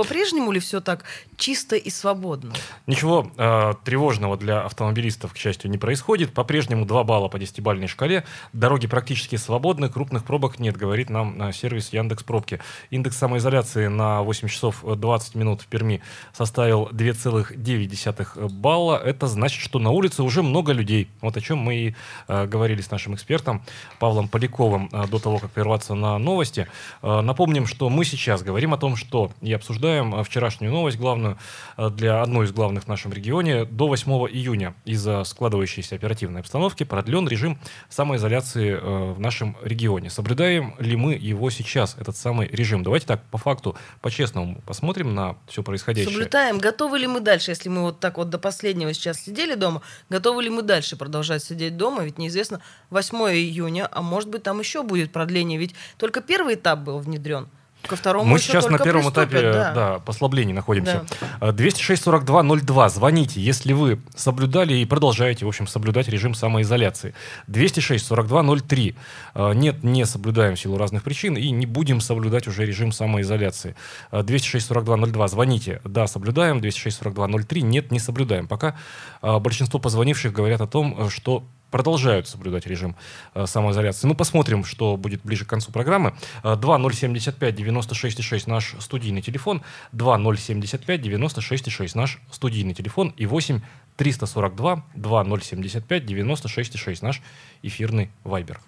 [0.00, 1.04] По-прежнему ли все так
[1.36, 2.54] чисто и свободно?
[2.86, 6.32] Ничего э, тревожного для автомобилистов, к счастью, не происходит.
[6.32, 8.24] По-прежнему 2 балла по десятибальной шкале.
[8.54, 12.60] Дороги практически свободны, крупных пробок нет, говорит нам на сервис Яндекс Пробки.
[12.88, 16.00] Индекс самоизоляции на 8 часов 20 минут в Перми
[16.32, 18.96] составил 2,9 балла.
[18.96, 21.10] Это значит, что на улице уже много людей.
[21.20, 21.94] Вот о чем мы и
[22.26, 23.62] э, говорили с нашим экспертом
[23.98, 26.68] Павлом Поляковым э, до того, как прерваться на новости.
[27.02, 30.98] Э, напомним, что мы сейчас говорим о том, что и обсуждаем обсуждаем э, вчерашнюю новость,
[30.98, 31.38] главную
[31.76, 33.64] э, для одной из главных в нашем регионе.
[33.64, 40.10] До 8 июня из-за складывающейся оперативной обстановки продлен режим самоизоляции э, в нашем регионе.
[40.10, 42.82] Соблюдаем ли мы его сейчас, этот самый режим?
[42.82, 46.12] Давайте так, по факту, по-честному посмотрим на все происходящее.
[46.12, 46.58] Соблюдаем.
[46.58, 50.42] Готовы ли мы дальше, если мы вот так вот до последнего сейчас сидели дома, готовы
[50.42, 52.04] ли мы дальше продолжать сидеть дома?
[52.04, 55.58] Ведь неизвестно, 8 июня, а может быть там еще будет продление.
[55.58, 57.48] Ведь только первый этап был внедрен.
[57.86, 59.72] Ко второму Мы сейчас на первом этапе да.
[59.72, 61.04] Да, послаблений находимся.
[61.40, 61.48] Да.
[61.48, 62.88] 206-42-02.
[62.90, 67.14] Звоните, если вы соблюдали и продолжаете, в общем, соблюдать режим самоизоляции.
[67.48, 68.94] 206-42-03.
[69.34, 73.74] А, нет, не соблюдаем в силу разных причин и не будем соблюдать уже режим самоизоляции.
[74.12, 75.24] 206-42-02.
[75.24, 75.80] А, Звоните.
[75.84, 76.58] Да, соблюдаем.
[76.58, 77.60] 206-42-03.
[77.60, 78.46] Нет, не соблюдаем.
[78.46, 78.76] Пока
[79.22, 82.96] большинство позвонивших говорят о том, что продолжают соблюдать режим
[83.34, 84.06] э, самоизоляции.
[84.06, 86.14] Ну, посмотрим, что будет ближе к концу программы.
[86.42, 93.60] Э, 2075 96,6 наш студийный телефон, 2075 96,6 наш студийный телефон и 8
[93.96, 97.22] 342 2075 96,6 наш
[97.62, 98.60] эфирный вайбер.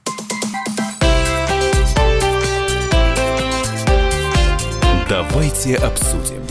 [5.09, 6.43] Давайте обсудим.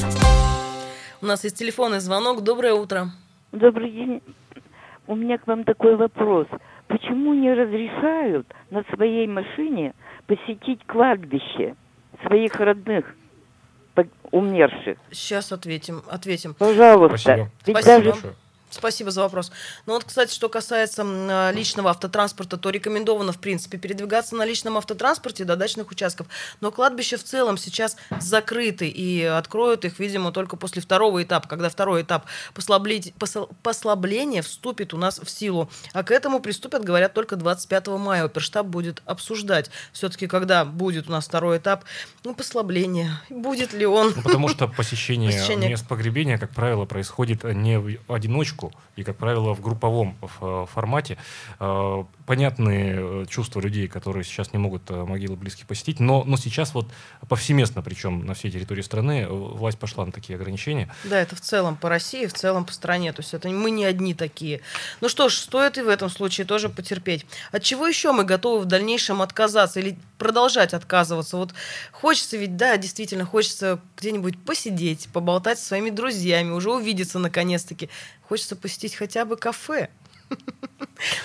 [1.21, 2.43] У нас есть телефонный звонок.
[2.43, 3.11] Доброе утро.
[3.51, 4.21] Добрый день.
[5.11, 6.47] У меня к вам такой вопрос.
[6.87, 9.93] Почему не разрешают на своей машине
[10.25, 11.75] посетить кладбище
[12.25, 13.13] своих родных
[14.31, 14.97] умерших?
[15.11, 16.01] Сейчас ответим.
[16.09, 16.53] Ответим.
[16.53, 17.17] Пожалуйста.
[17.17, 17.49] Спасибо.
[17.65, 18.13] Ведь Спасибо.
[18.13, 18.35] даже.
[18.71, 19.51] Спасибо за вопрос.
[19.85, 24.77] Ну вот, кстати, что касается а, личного автотранспорта, то рекомендовано, в принципе, передвигаться на личном
[24.77, 26.27] автотранспорте до дачных участков.
[26.61, 31.69] Но кладбища в целом сейчас закрыты и откроют их, видимо, только после второго этапа, когда
[31.69, 35.69] второй этап послаблить- посл- послабления вступит у нас в силу.
[35.93, 38.23] А к этому приступят, говорят, только 25 мая.
[38.23, 41.83] Оперштаб будет обсуждать все-таки, когда будет у нас второй этап,
[42.23, 43.19] ну, послабление.
[43.29, 44.13] Будет ли он?
[44.15, 45.69] Ну, потому что посещение, Посещение.
[45.69, 48.60] мест погребения, как правило, происходит не в одиночку
[48.95, 51.17] и, как правило, в групповом э, формате.
[52.31, 56.73] Понятные э, чувства людей, которые сейчас не могут э, могилы близких посетить, но, но сейчас
[56.73, 56.87] вот
[57.27, 60.89] повсеместно, причем на всей территории страны, э, власть пошла на такие ограничения.
[61.03, 63.11] Да, это в целом по России, в целом по стране.
[63.11, 64.61] То есть это мы не одни такие.
[65.01, 67.25] Ну что ж, стоит и в этом случае тоже потерпеть.
[67.51, 71.35] От чего еще мы готовы в дальнейшем отказаться или продолжать отказываться?
[71.35, 71.53] Вот
[71.91, 77.89] хочется ведь, да, действительно, хочется где-нибудь посидеть, поболтать со своими друзьями, уже увидеться наконец-таки.
[78.21, 79.89] Хочется посетить хотя бы кафе.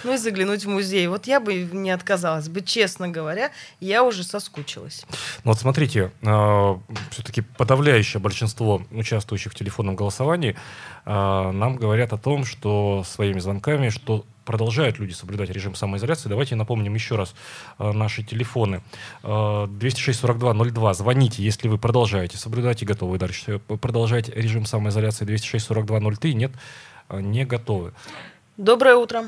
[0.05, 1.07] Ну и заглянуть в музей.
[1.07, 5.05] Вот я бы не отказалась бы, честно говоря, я уже соскучилась.
[5.45, 10.57] Ну вот смотрите, все-таки подавляющее большинство участвующих в телефонном голосовании
[11.05, 16.31] э, нам говорят о том, что своими звонками, что продолжают люди соблюдать режим самоизоляции.
[16.31, 17.35] Давайте напомним еще раз
[17.79, 18.81] э, наши телефоны.
[19.23, 20.95] Э, 206-42-02.
[20.95, 25.27] Звоните, если вы продолжаете соблюдать и готовы дальше продолжать режим самоизоляции.
[25.27, 26.33] 206-42-03.
[26.33, 26.53] Нет,
[27.11, 27.93] э, не готовы.
[28.57, 29.25] Доброе утро.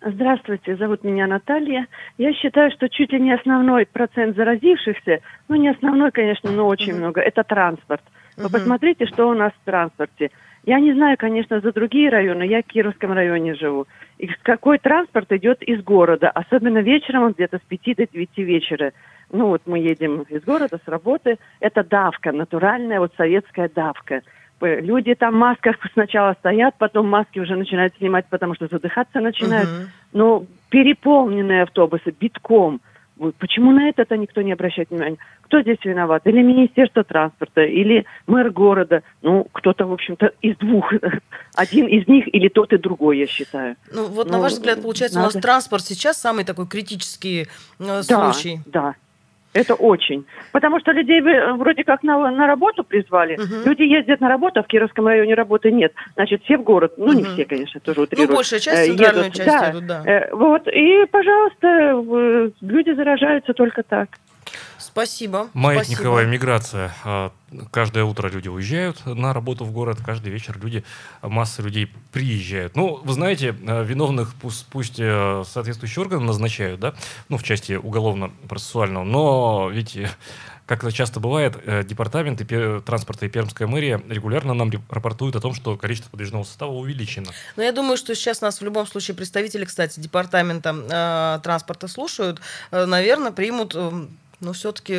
[0.00, 1.86] Здравствуйте, зовут меня Наталья.
[2.16, 6.92] Я считаю, что чуть ли не основной процент заразившихся, ну не основной, конечно, но очень
[6.92, 7.02] Мгм.
[7.02, 8.02] много, это транспорт.
[8.36, 8.52] Вы Мгм.
[8.52, 10.30] посмотрите, что у нас в транспорте.
[10.64, 13.86] Я не знаю, конечно, за другие районы, я в Кировском районе живу.
[14.18, 18.92] И какой транспорт идет из города, особенно вечером, он где-то с 5 до 9 вечера.
[19.30, 21.38] Ну вот мы едем из города, с работы.
[21.60, 24.22] Это давка, натуральная вот советская давка.
[24.58, 29.20] П- Люди там в масках сначала стоят, потом маски уже начинают снимать, потому что задыхаться
[29.20, 29.68] начинают.
[29.70, 29.88] Мгм.
[30.12, 32.80] Но переполненные автобусы битком.
[33.16, 35.16] Вот Почему на это-то никто не обращает внимания?
[35.42, 36.22] Кто здесь виноват?
[36.26, 39.02] Или Министерство транспорта, или мэр города?
[39.22, 40.92] Ну, кто-то, в общем-то, из двух.
[41.56, 43.74] Один из них или тот и другой, я считаю.
[43.92, 45.42] Ну, вот на Ну, ваш взгляд, получается, у нас надо.
[45.46, 47.46] транспорт сейчас самый такой критический э,
[47.78, 48.60] Да, случай.
[48.66, 48.94] да.
[49.54, 50.24] Это очень.
[50.52, 53.36] Потому что людей вы э, вроде как на, на работу призвали.
[53.36, 53.64] Мгм.
[53.64, 55.92] Люди ездят на работу, а в Кировском районе работы нет.
[56.14, 56.94] Значит, все в город.
[56.96, 57.32] Ну, не Мгм.
[57.32, 58.36] все, конечно, тоже Ну, утрирую.
[58.36, 59.36] большая часть, э, центральную едут.
[59.36, 59.66] часть Да.
[59.68, 60.02] едут, да.
[60.06, 64.08] Э, Вот, и, пожалуйста, люди заражаются только так.
[64.92, 65.48] Спасибо.
[65.52, 66.32] Маятниковая спасибо.
[66.32, 66.94] миграция.
[67.04, 67.32] А,
[67.70, 70.84] Каждое утро люди уезжают на работу в город, каждый вечер люди,
[71.22, 72.76] масса людей приезжают.
[72.76, 76.94] Ну, вы знаете, э, виновных пусть, пусть э, соответствующие органы назначают, да,
[77.30, 80.10] ну, в части уголовно-процессуального, но ведь э,
[80.66, 85.54] как это часто бывает, э, департаменты транспорта и Пермская мэрия регулярно нам рапортуют о том,
[85.54, 87.32] что количество подвижного состава увеличено.
[87.56, 92.42] Но я думаю, что сейчас нас в любом случае представители, кстати, департамента э, транспорта слушают,
[92.70, 94.06] э, наверное, примут, э,
[94.40, 94.94] ну, все-таки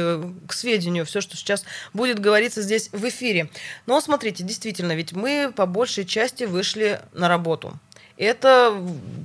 [0.48, 3.50] к сведению все, что сейчас будет говориться здесь в эфире.
[3.86, 7.80] Но смотрите, действительно, ведь мы по большей части вышли на работу.
[8.18, 8.76] Это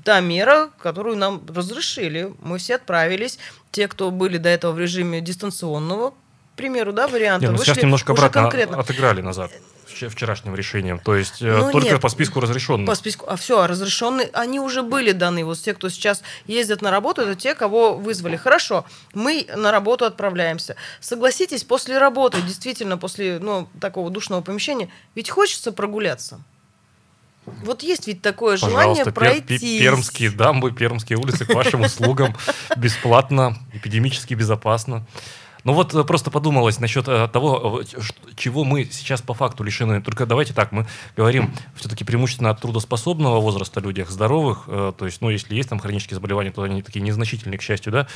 [0.05, 2.33] та мера, которую нам разрешили.
[2.41, 3.39] Мы все отправились.
[3.73, 7.79] Те, кто были до этого в режиме дистанционного, к примеру, да, варианта, Не, ну, сейчас
[7.83, 8.79] немножко обратно конкретно.
[8.79, 9.51] отыграли назад
[9.87, 10.99] вчерашним решением.
[10.99, 12.01] То есть э, Ну, только нет.
[12.01, 12.87] по списку разрешенных.
[12.87, 13.27] По списку.
[13.29, 15.45] А все, разрешенные, они уже были даны.
[15.45, 18.37] Вот те, кто сейчас ездят на работу, это те, кого вызвали.
[18.37, 20.77] Хорошо, мы на работу отправляемся.
[21.01, 26.41] Согласитесь, после работы, действительно, после ну, такого душного помещения, ведь хочется прогуляться.
[27.63, 29.13] Вот есть ведь такое желание Пожалуйста, пер-
[29.47, 29.59] пройти.
[29.59, 32.35] пе- пермские дамбы, пермские улицы к вашим услугам.
[32.77, 35.05] Бесплатно, эпидемически безопасно.
[35.65, 37.85] Ну вот э, просто подумалось насчет э, того, э,
[38.37, 40.03] чего мы сейчас по факту лишены.
[40.03, 44.65] Только давайте так, мы говорим все-таки преимущественно от трудоспособного возраста людях, здоровых.
[44.67, 48.07] То есть, ну, если есть там хронические заболевания, то они такие незначительные, к счастью, да.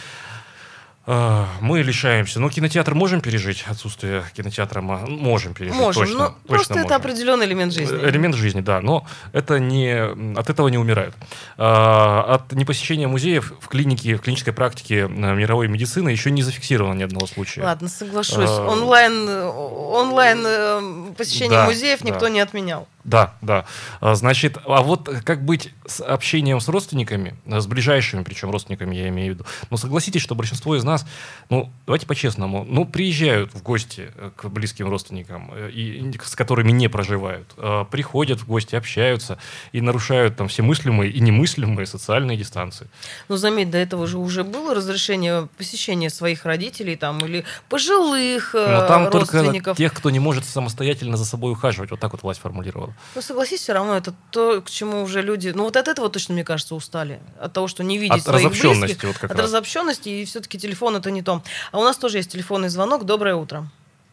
[1.10, 2.38] А, Мы лишаемся.
[2.38, 5.74] Ну, кинотеатр можем пережить, отсутствие кинотеатра мо- можем пережить.
[5.74, 6.96] Можем, точно, но точно просто это можем.
[6.96, 7.98] определенный элемент жизни.
[7.98, 9.90] Э, Элемент жизни, да, но это не,
[10.38, 11.14] от этого не умирают.
[11.56, 16.98] А, От непосещения музеев в клинике, в клинической практике э, мировой медицины еще не зафиксировано
[16.98, 17.62] ни одного случая.
[17.62, 18.36] Ладно, соглашусь.
[18.50, 22.28] А, Онлайн, э, онлайн посещение Да, музеев никто да.
[22.28, 22.86] не отменял.
[23.08, 23.64] Да, да.
[24.00, 28.94] А, Значит, а вот как быть с общением с родственниками, э, с ближайшими, причем родственниками
[28.94, 29.46] я имею в виду.
[29.70, 31.06] Ну, согласитесь, что большинство из нас,
[31.48, 36.70] ну, давайте по-честному, ну, приезжают в гости э, к близким родственникам, э, и, с которыми
[36.70, 39.38] не проживают, э, приходят в гости, общаются
[39.72, 42.88] и нарушают там все мыслимые и немыслимые социальные дистанции.
[43.28, 48.86] Но заметь, до этого же уже было разрешение посещения своих родителей там или пожилых Но
[48.86, 49.78] там только родственников.
[49.78, 51.90] тех, кто не может самостоятельно за собой ухаживать.
[51.90, 52.94] Вот так вот власть формулировала.
[53.14, 55.48] Ну, согласись, все равно это то, к чему уже люди...
[55.54, 57.20] Ну, вот от этого точно, мне кажется, устали.
[57.40, 59.08] От того, что не видеть От своих разобщенности близких.
[59.08, 59.46] вот как от раз.
[59.46, 61.42] разобщенности, и все-таки телефон это не то.
[61.72, 63.04] А у нас тоже есть телефонный звонок.
[63.04, 63.66] Доброе утро.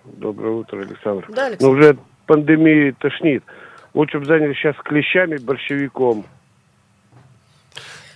[0.06, 1.26] Доброе утро, Александр.
[1.30, 1.78] Да, Ну, Александр?
[1.78, 3.44] уже от пандемии тошнит.
[3.94, 6.26] Лучше бы занялись сейчас клещами, большевиком.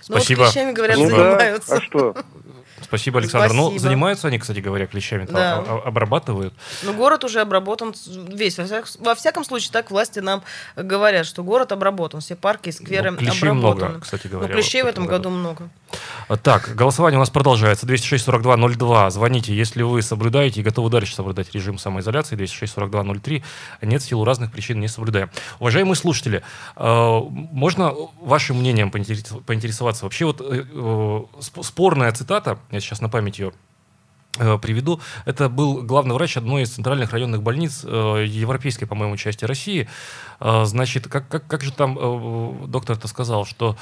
[0.08, 0.44] Ну, вот Спасибо.
[0.44, 1.70] клещами, говорят, ну занимаются.
[1.70, 2.16] да, а что?
[2.82, 3.52] Спасибо, Александр.
[3.52, 3.80] Ну, Спасибо.
[3.82, 5.58] занимаются они, кстати говоря, клещами, Да.
[5.84, 6.54] обрабатывают.
[6.82, 7.94] Ну, город уже обработан
[8.28, 8.58] весь.
[8.58, 10.42] Во, всяк- во всяком случае, так власти нам
[10.76, 12.20] говорят, что город обработан.
[12.20, 13.84] Все парки и скверы Ну, клещей обработаны.
[13.88, 14.54] много, кстати Ну, говоря.
[14.54, 15.68] клещей в этом году много.
[16.28, 17.84] А, Так, голосование у нас продолжается.
[17.86, 19.10] 206-42-02.
[19.10, 22.36] Звоните, если вы соблюдаете и готовы дальше соблюдать режим самоизоляции.
[22.36, 23.42] 206-42-03.
[23.82, 25.30] Нет, в силу разных причин не соблюдаем.
[25.58, 26.42] Уважаемые слушатели,
[26.76, 30.04] э, можно вашим мнением поинтерес- поинтересоваться?
[30.04, 33.52] Вообще вот э, э, сп- спорная цитата, я сейчас на память ее
[34.38, 35.00] э, приведу.
[35.24, 39.88] Это был главный врач одной из центральных районных больниц э, европейской, по-моему, части России.
[40.40, 43.76] Э, Значит, как, как, как же там доктор-то сказал, что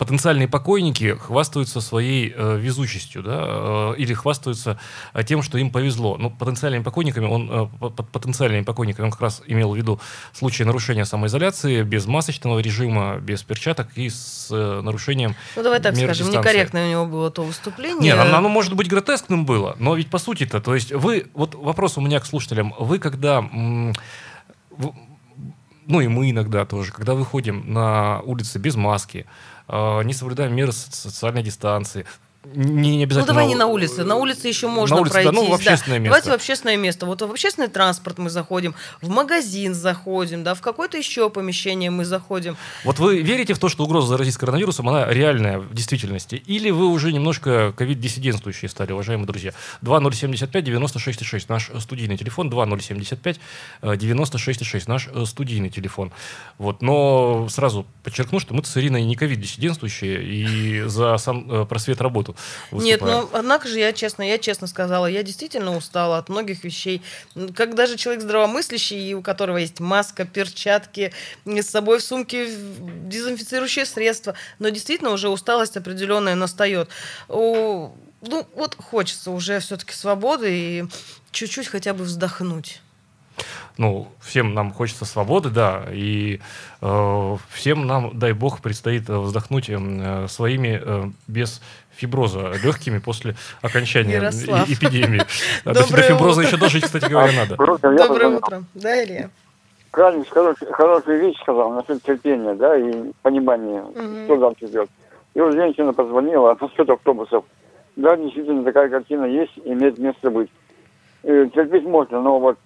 [0.00, 4.78] потенциальные покойники хвастаются своей э, везучестью, да, э, или хвастаются
[5.12, 6.16] э, тем, что им повезло.
[6.18, 10.00] Ну, потенциальными покойниками он, э, по- по- потенциальными покойниками он как раз имел в виду
[10.32, 15.94] случаи нарушения самоизоляции без масочного режима, без перчаток и с э, нарушением Ну, давай так
[15.94, 16.38] скажем, дистанции.
[16.38, 18.00] некорректное у него было то выступление.
[18.00, 21.54] Не, оно, оно может быть гротескным было, но ведь по сути-то, то есть вы, вот
[21.54, 23.92] вопрос у меня к слушателям, вы когда, м,
[25.90, 29.26] ну и мы иногда тоже, когда выходим на улицы без маски,
[29.68, 32.06] э, не соблюдаем меры со- социальной дистанции,
[32.42, 33.26] не, не Ну, обязательно...
[33.26, 34.02] давай не на улице.
[34.02, 35.36] На улице еще можно улице, да, пройти.
[35.36, 36.10] ну, в общественное место.
[36.10, 37.04] Давайте в общественное место.
[37.04, 42.06] Вот в общественный транспорт мы заходим, в магазин заходим, да, в какое-то еще помещение мы
[42.06, 42.56] заходим.
[42.84, 46.36] Вот вы верите в то, что угроза заразить коронавирусом, она реальная в действительности?
[46.46, 49.52] Или вы уже немножко ковид-диссидентствующие стали, уважаемые друзья?
[49.82, 56.10] 2075-96-6, наш студийный телефон, 2075-96-6, наш э, студийный телефон.
[56.56, 56.80] Вот.
[56.80, 61.66] Но сразу подчеркну, что мы с Ириной не ковид-диссидентствующие и за сам э,
[62.32, 63.28] просвет работу Нет, выступаем.
[63.32, 67.02] ну, однако же я честно, я честно сказала, я действительно устала от многих вещей.
[67.36, 71.12] М, Как даже человек здравомыслящий, и у которого есть маска, перчатки,
[71.44, 72.46] с собой в сумке
[73.04, 76.88] дезинфицирующее средство, но действительно уже усталость определенная настает.
[77.28, 80.84] Ну, вот хочется уже все-таки свободы и
[81.32, 82.82] чуть-чуть хотя бы вздохнуть.
[83.78, 86.40] ну, всем нам хочется свободы, да, и
[86.82, 91.62] э, всем нам, дай бог, предстоит э, вздохнуть э, своими э, без
[91.94, 94.68] фиброза легкими после окончания Ярослав.
[94.68, 95.22] эпидемии.
[95.64, 96.46] А До, фиброза утро.
[96.48, 97.56] еще дожить, кстати говоря, надо.
[97.56, 98.62] Доброе утро.
[98.74, 99.30] Да, Илья?
[99.90, 104.24] Крайне хорошую, хорошую вещь сказал насчет терпения, да, и понимания, Мгм.
[104.26, 104.88] что дальше идет.
[105.34, 107.44] И вот женщина позвонила насчет автобусов.
[107.96, 110.48] Да, действительно, такая картина есть, имеет место быть.
[111.24, 112.58] Э, терпеть можно, но вот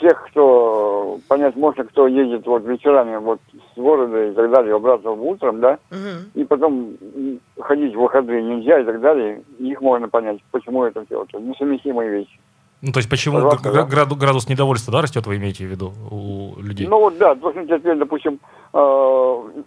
[0.00, 3.40] тех, кто, понять можно, кто едет вот вечерами вот
[3.74, 6.30] с города и так далее, обратно утром, да, Мгм.
[6.34, 6.94] и потом
[7.60, 11.22] ходить в выходные нельзя и так далее, их можно понять, почему это все.
[11.22, 12.40] Это несовместимые вещи.
[12.82, 13.82] Ну, то есть почему Пожалуйста, да.
[13.84, 16.86] граду- градус недовольства, да, растет, вы имеете в виду, у людей?
[16.86, 18.38] Ну вот да, должны терпеть, допустим,
[18.74, 18.78] э,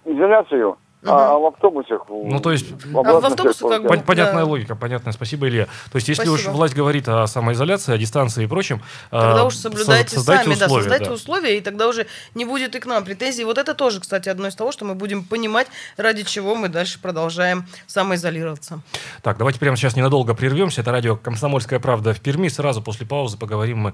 [0.06, 2.02] изоляцию, а, а в автобусах...
[2.10, 4.50] Ну, то есть- А в автобусах как бы- Пон- Понятная да.
[4.50, 5.14] логика, понятная.
[5.14, 5.66] Спасибо, Илья.
[5.92, 6.50] То есть, если Спасибо.
[6.50, 8.82] уж власть говорит о самоизоляции, о дистанции и прочем,
[9.12, 11.12] Тогда э, уж соблюдайте со- сами, да, условия, создайте да.
[11.14, 13.44] условия, и тогда уже не будет и к нам претензий.
[13.46, 17.00] Вот это тоже, кстати, одно из того, что мы будем понимать, ради чего мы дальше
[17.00, 18.80] продолжаем самоизолироваться.
[19.22, 20.82] Так, давайте прямо сейчас ненадолго прервемся.
[20.82, 22.48] Это радио «Комсомольская правда» в Перми.
[22.48, 23.94] Сразу после паузы поговорим мы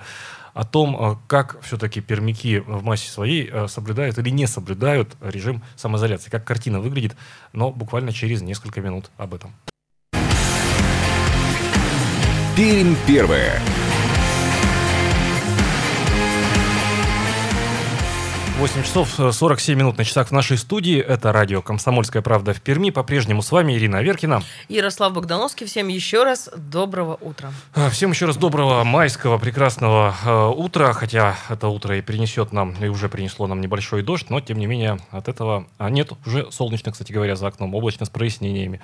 [0.53, 5.63] о том, э, как все-таки пермяки в массе своей э, соблюдают или не соблюдают режим
[5.75, 6.29] самоизоляции.
[6.29, 7.15] Как картина выглядит,
[7.53, 9.53] но буквально через несколько минут об этом.
[12.55, 13.59] Пермь первое.
[18.59, 20.99] 8 часов э, 47 минут на часах в нашей студии.
[20.99, 22.91] Это радио «Комсомольская правда» в Перми.
[22.91, 24.43] По-прежнему с вами Ирина Аверкина.
[24.69, 25.65] Ярослав Богдановский.
[25.65, 27.51] Всем еще раз доброго утра.
[27.73, 32.75] А, Всем еще раз доброго майского прекрасного э, утра, хотя это утро и принесет нам,
[32.79, 36.51] и уже принесло нам небольшой дождь, но тем не менее от этого а нет, уже
[36.51, 38.79] солнечно, кстати говоря, за окном, облачно с прояснениями.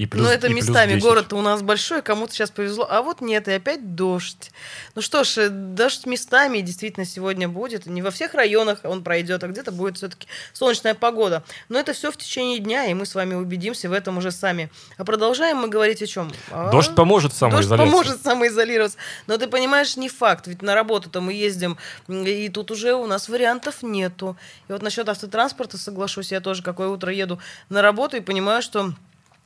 [0.00, 1.02] И плюс, Но это и местами 10.
[1.02, 2.86] город у нас большой, кому-то сейчас повезло.
[2.88, 4.50] А вот нет, и опять дождь.
[4.94, 7.84] Ну что ж, э, дождь местами действительно сегодня будет.
[7.84, 11.44] Не во всех районах он пройдет, а где-то будет все-таки солнечная погода.
[11.68, 14.70] Но это все в течение дня, и мы с вами убедимся в этом уже сами.
[14.96, 16.32] А продолжаем мы говорить о чем?
[16.72, 17.90] Дождь поможет Дождь самоизоляции.
[17.90, 18.96] поможет самоизолироваться.
[19.26, 20.46] Но ты понимаешь, не факт.
[20.46, 21.76] Ведь на работу-то мы ездим,
[22.08, 24.34] и тут уже у нас вариантов нету.
[24.66, 26.32] И вот насчет автотранспорта соглашусь.
[26.32, 27.38] Я тоже какое утро еду
[27.68, 28.94] на работу и понимаю, что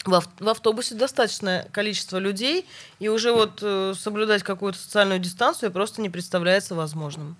[0.05, 2.66] в, ав- в автобусе достаточное количество людей,
[2.98, 7.36] и уже вот э, соблюдать какую-то социальную дистанцию просто не представляется возможным.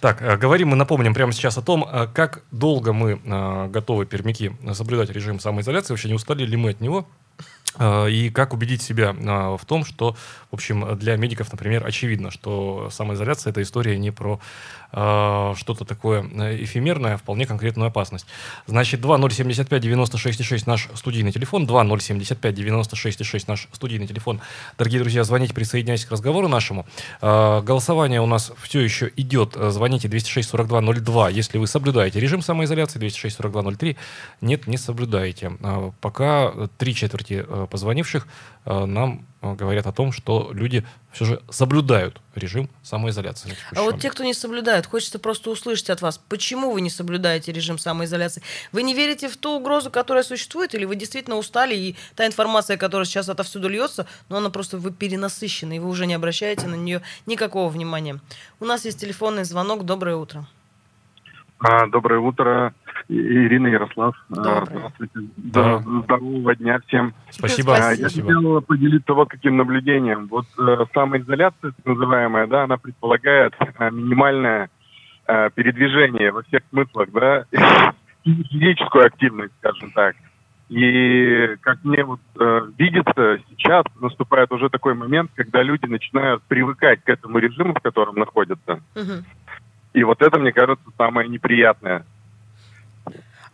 [0.00, 3.20] Так, э, говорим мы, напомним прямо сейчас о том, э, как долго мы
[3.68, 7.06] готовы, пермяки, соблюдать режим самоизоляции, вообще не устали ли мы от него,
[7.80, 10.16] и как убедить себя в том, что,
[10.50, 14.38] в общем, для медиков, например, очевидно, что самоизоляция– это история не про
[14.94, 18.26] что-то такое э, эфемерное, а вполне конкретную опасность.
[18.66, 24.40] Значит, 2075-96-6 наш студийный телефон, 2075-96-6 наш студийный телефон.
[24.78, 26.86] Дорогие друзья, звоните, присоединяйтесь к разговору нашему.
[27.20, 29.54] Э, Голосование у нас все еще идет.
[29.54, 33.96] Звоните 206-42-02, если вы соблюдаете режим самоизоляции, 206-42-03.
[34.40, 35.52] Нет, не соблюдаете.
[35.60, 38.26] Э, Пока три четверти э, позвонивших
[38.64, 43.54] э, нам говорят о том, что люди все же соблюдают режим самоизоляции.
[43.76, 47.52] А вот те, кто не соблюдает, хочется просто услышать от вас, почему вы не соблюдаете
[47.52, 48.42] режим самоизоляции?
[48.72, 52.76] Вы не верите в ту угрозу, которая существует, или вы действительно устали, и та информация,
[52.76, 56.76] которая сейчас отовсюду льется, но она просто вы перенасыщены, и вы уже не обращаете на
[56.76, 58.20] нее никакого внимания.
[58.60, 59.84] У нас есть телефонный звонок.
[59.84, 60.46] Доброе утро.
[61.58, 62.74] А, Доброе утро,
[63.08, 64.14] Ирина Ярослав.
[64.28, 64.64] Доброе.
[64.64, 65.20] Здравствуйте.
[65.36, 65.78] Да.
[65.78, 67.14] Здорового дня всем.
[67.30, 67.76] Спасибо.
[67.76, 68.26] А, Я Спасибо.
[68.26, 70.26] хотел поделиться вот каким наблюдением.
[70.28, 74.70] Вот э, самоизоляция, так называемая, да, она предполагает э, минимальное
[75.26, 77.44] э, передвижение во всех смыслах, да,
[78.24, 80.16] и физическую активность, скажем так.
[80.70, 87.02] И как мне вот э, видится, сейчас наступает уже такой момент, когда люди начинают привыкать
[87.04, 88.80] к этому режиму, в котором находятся.
[88.94, 89.24] Мгм.
[89.92, 92.04] И вот это, мне кажется, самое неприятное.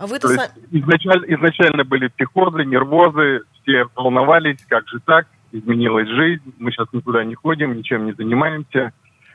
[0.01, 5.27] А вы-то То са- есть изначально, изначально были психозы, нервозы, все волновались, как же так,
[5.53, 8.95] изменилась жизнь, мы сейчас никуда не ходим, ничем не занимаемся,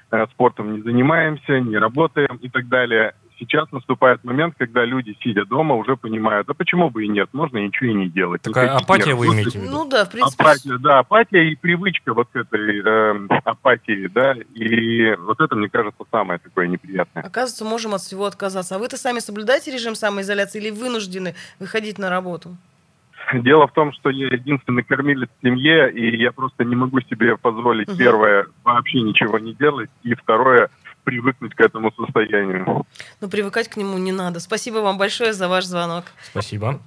[0.09, 3.13] э, спортом не занимаемся, не работаем и так далее.
[3.39, 7.57] Сейчас наступает момент, когда люди, сидя дома, уже понимают, а почему бы и нет, можно
[7.57, 8.41] ничего и не делать.
[8.41, 9.35] Такая Никаких апатия вы нервов.
[9.35, 9.71] имеете в виду?
[9.73, 14.33] Ну да, в принципе, Апатия, да, апатия и привычка вот к этой э, апатии, да,
[14.53, 17.23] и вот это, мне кажется, самое такое неприятное.
[17.23, 18.75] оказывается, можем от всего отказаться.
[18.75, 22.55] А вы-то сами соблюдаете режим самоизоляции или вынуждены выходить на работу?
[23.43, 27.37] Дело в том, что я единственный кормилец в семье, и я просто не могу себе
[27.37, 27.97] позволить, Мгм.
[27.97, 30.69] первое, вообще ничего не делать, и второе,
[31.03, 32.85] привыкнуть к этому состоянию.
[33.21, 34.39] Но привыкать к нему не надо.
[34.39, 36.05] Спасибо вам большое за ваш звонок.
[36.23, 36.81] Спасибо.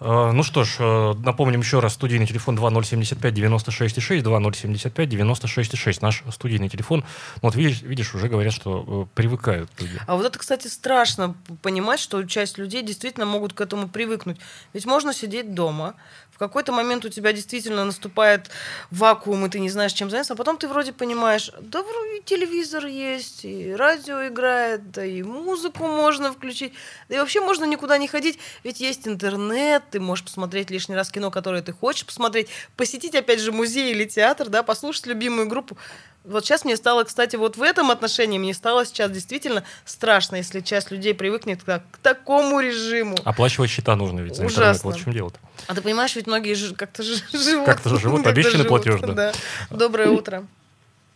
[0.00, 7.00] Э, Ну что ж, э, напомним еще раз, студийный телефон 2075-96-6, 2075-96-6, наш студийный телефон.
[7.36, 9.98] Ну Вот видишь, видишь, уже говорят, что э, привыкают люди.
[10.06, 14.38] А вот это, кстати, страшно понимать, что часть людей действительно могут к этому привыкнуть.
[14.74, 15.94] Ведь можно сидеть дома,
[16.36, 18.50] в какой-то момент у тебя действительно наступает
[18.90, 22.84] вакуум, и ты не знаешь, чем заняться, а потом ты вроде понимаешь, да вроде телевизор
[22.84, 26.74] есть, и радио играет, да и музыку можно включить,
[27.08, 31.10] да и вообще можно никуда не ходить, ведь есть интернет, ты можешь посмотреть лишний раз
[31.10, 35.78] кино, которое ты хочешь посмотреть, посетить, опять же, музей или театр, да, послушать любимую группу.
[36.26, 40.60] Вот сейчас мне стало, кстати, вот в этом отношении мне стало сейчас действительно страшно, если
[40.60, 43.14] часть людей привыкнет к, к такому режиму.
[43.24, 44.58] Оплачивать счета нужно ведь за интернет.
[44.58, 44.90] Ужасно.
[44.90, 45.38] Вот в чем дело-то.
[45.68, 47.66] А ты понимаешь, ведь многие как-то жи- живут.
[47.66, 49.32] Как-то живут, обещанный живут, платеж, да.
[49.70, 50.44] Доброе утро.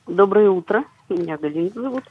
[0.07, 0.85] Доброе утро.
[1.09, 2.05] Меня Галина зовут.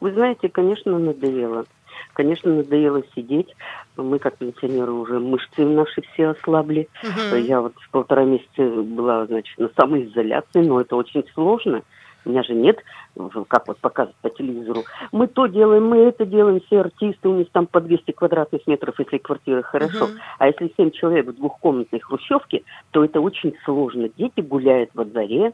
[0.00, 1.66] Вы знаете, конечно, надоело.
[2.14, 3.54] Конечно, надоело сидеть.
[3.96, 6.88] Мы, как пенсионеры, уже мышцы наши все ослабли.
[7.04, 7.44] Мгм.
[7.44, 11.82] Я вот полтора месяца была, значит, на самоизоляции, но это очень сложно.
[12.24, 12.78] У меня же нет,
[13.14, 14.84] в- как вот показывают по телевизору.
[15.12, 18.98] Мы то делаем, мы это делаем, все артисты, у них там по 200 квадратных метров,
[18.98, 20.08] если квартира хорошо.
[20.08, 20.18] Мгм.
[20.38, 24.08] А если семь человек в двухкомнатной хрущевке, то это очень сложно.
[24.16, 25.52] Дети гуляют во дворе,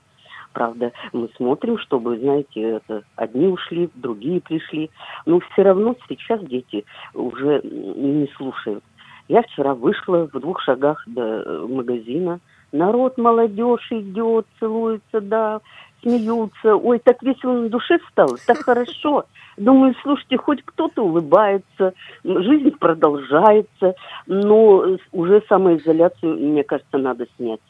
[0.53, 4.91] правда, мы смотрим, чтобы, знаете, это, одни ушли, другие пришли.
[5.27, 8.83] Но все равно сейчас дети уже не слушают.
[9.29, 12.41] Я вчера вышла в двух шагах до э, магазина.
[12.73, 15.61] Народ, молодежь идет, целуется, да,
[16.07, 16.77] смеются.
[16.77, 19.25] Ой, так весело на душе стало, так хорошо.
[19.57, 21.95] Думаю, слушайте, хоть кто-то улыбается,
[22.25, 23.95] жизнь продолжается,
[24.27, 27.61] но уже самоизоляцию, мне кажется, надо снять.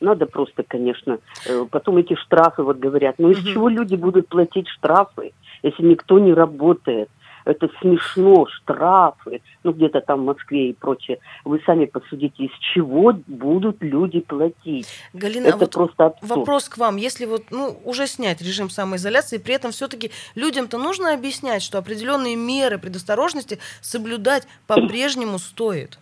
[0.00, 4.68] Надо просто, конечно, э, потом эти штрафы, вот говорят, ну из чего люди будут платить
[4.68, 7.08] штрафы, если никто не работает?
[7.44, 11.18] Это смешно, штрафы, ну где-то там в Москве и прочее.
[11.44, 14.88] Вы сами посудите, из чего будут люди платить.
[15.12, 16.30] Галина, это вот просто абсурд.
[16.30, 16.96] вопрос к вам.
[16.96, 22.36] Если вот, ну, уже снять режим самоизоляции, при этом все-таки людям-то нужно объяснять, что определенные
[22.36, 25.98] меры предосторожности соблюдать по-прежнему стоит.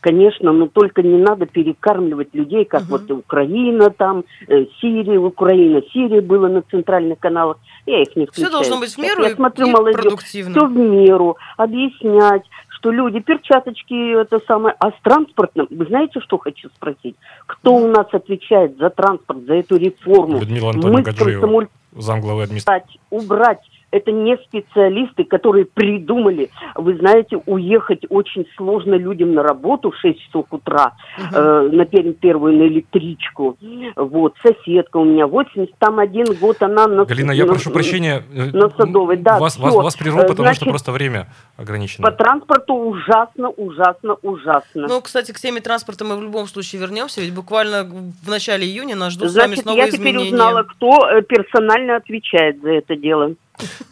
[0.00, 2.90] Конечно, но только не надо перекармливать людей, как Мгм.
[2.90, 7.58] вот Украина там, э, Сирия, Украина, Сирия было на центральных каналах.
[7.86, 8.52] Я их не Все включаю.
[8.52, 10.00] должно быть в меру Я и, смотрю и молодежь.
[10.02, 10.52] продуктивно.
[10.56, 14.74] Все в меру, объяснять, что люди, перчаточки, это самое.
[14.78, 17.16] А с транспортным, вы знаете, что хочу спросить?
[17.46, 20.40] Кто у нас отвечает за транспорт, за эту реформу?
[20.40, 22.98] Людмила Антоновна Мы с Гаджиева, комсомоль- замглавы администрации.
[23.10, 23.58] убрать, убрать.
[23.92, 30.20] Это не специалисты, которые придумали, вы знаете, уехать очень сложно людям на работу в 6
[30.20, 30.92] часов утра,
[31.32, 33.56] э, на пер- первую на электричку.
[33.96, 37.04] Вот, соседка у меня, 80, там один год она на...
[37.04, 38.22] Галина, я на- прошу прощения.
[38.32, 41.26] э, на Садовой, да, Вас, вас, вас прерву, потому значит, что просто время
[41.56, 42.06] ограничено.
[42.06, 44.86] По транспорту ужасно, ужасно, ужасно.
[44.88, 48.94] Ну, кстати, к теме транспорта мы в любом случае вернемся, ведь буквально в начале июня
[48.94, 50.32] нас ждут с вами Значит, снова я теперь изменения.
[50.32, 53.34] узнала, кто э, персонально отвечает за это дело.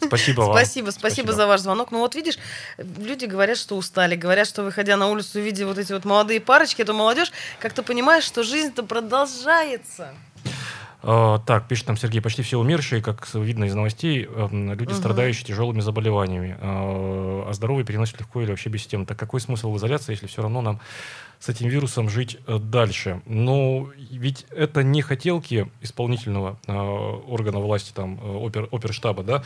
[0.01, 0.53] Спасибо вам.
[0.53, 1.91] Спасибо, спасибо, за ваш звонок.
[1.91, 2.37] Ну вот видишь,
[2.77, 6.81] люди говорят, что устали, говорят, что выходя на улицу, видя вот эти вот молодые парочки,
[6.81, 10.13] эту молодежь, как ты понимаешь, что жизнь-то продолжается.
[11.01, 14.97] А, так, пишет нам Сергей, почти все умершие, как видно из новостей, эм, люди, Мгм.
[14.97, 19.05] страдающие тяжелыми заболеваниями, а а здоровые переносят легко или вообще без системы.
[19.05, 20.79] Так какой смысл в изоляции, если все равно нам
[21.39, 23.21] с этим вирусом жить э, дальше?
[23.25, 29.43] Ну, ведь это не хотелки исполнительного э, органа власти, там, э, опер, оперштаба, да?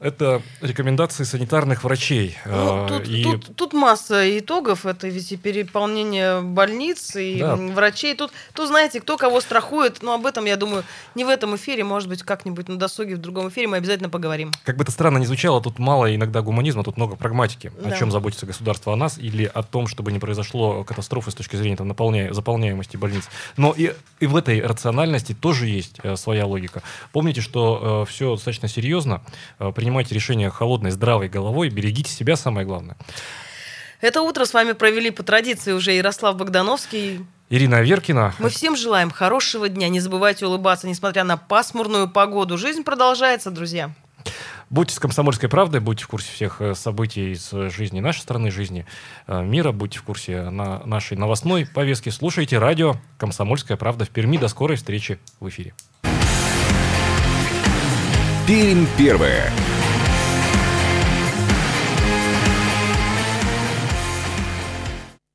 [0.00, 2.36] Это рекомендации санитарных врачей.
[2.46, 2.52] Ну,
[2.84, 4.86] А, тут, и тут- тут масса итогов.
[4.86, 7.56] Это ведь и переполнение больниц, и Да.
[7.56, 8.14] врачей.
[8.16, 10.02] Тут, тут, знаете, кто кого страхует.
[10.02, 10.82] Но об этом, я думаю,
[11.14, 11.84] не в этом эфире.
[11.84, 14.52] Может быть, как-нибудь на досуге в другом эфире мы обязательно поговорим.
[14.64, 17.72] Как бы это странно ни звучало, тут мало иногда гуманизма, тут много прагматики.
[17.80, 17.90] Да.
[17.90, 21.56] О чем заботится государство о нас или о том, чтобы не произошло катастрофы с точки
[21.56, 23.28] зрения там, наполня- заполняемости больниц.
[23.56, 26.82] Но и, и в этой рациональности тоже есть э, своя логика.
[27.12, 29.22] Помните, что все достаточно серьезно.
[29.58, 31.68] Э, принимайте решения холодной, здравой головой.
[31.68, 32.96] Берегите себя, самое главное.
[34.04, 37.24] Это утро с вами провели по традиции уже Ярослав Богдановский.
[37.48, 38.34] Ирина Аверкина.
[38.38, 39.88] Мы всем желаем хорошего дня.
[39.88, 42.58] Не забывайте улыбаться, несмотря на пасмурную погоду.
[42.58, 43.94] Жизнь продолжается, друзья.
[44.68, 48.50] Будьте с «Комсомольской правдой», будьте в курсе всех э, событий из э, жизни нашей страны,
[48.50, 48.84] жизни
[49.26, 52.10] э, мира, будьте в курсе на нашей новостной повестке.
[52.10, 54.36] Слушайте радио «Комсомольская правда» в Перми.
[54.36, 55.72] До скорой встречи в эфире.
[58.46, 59.50] Пермь первая.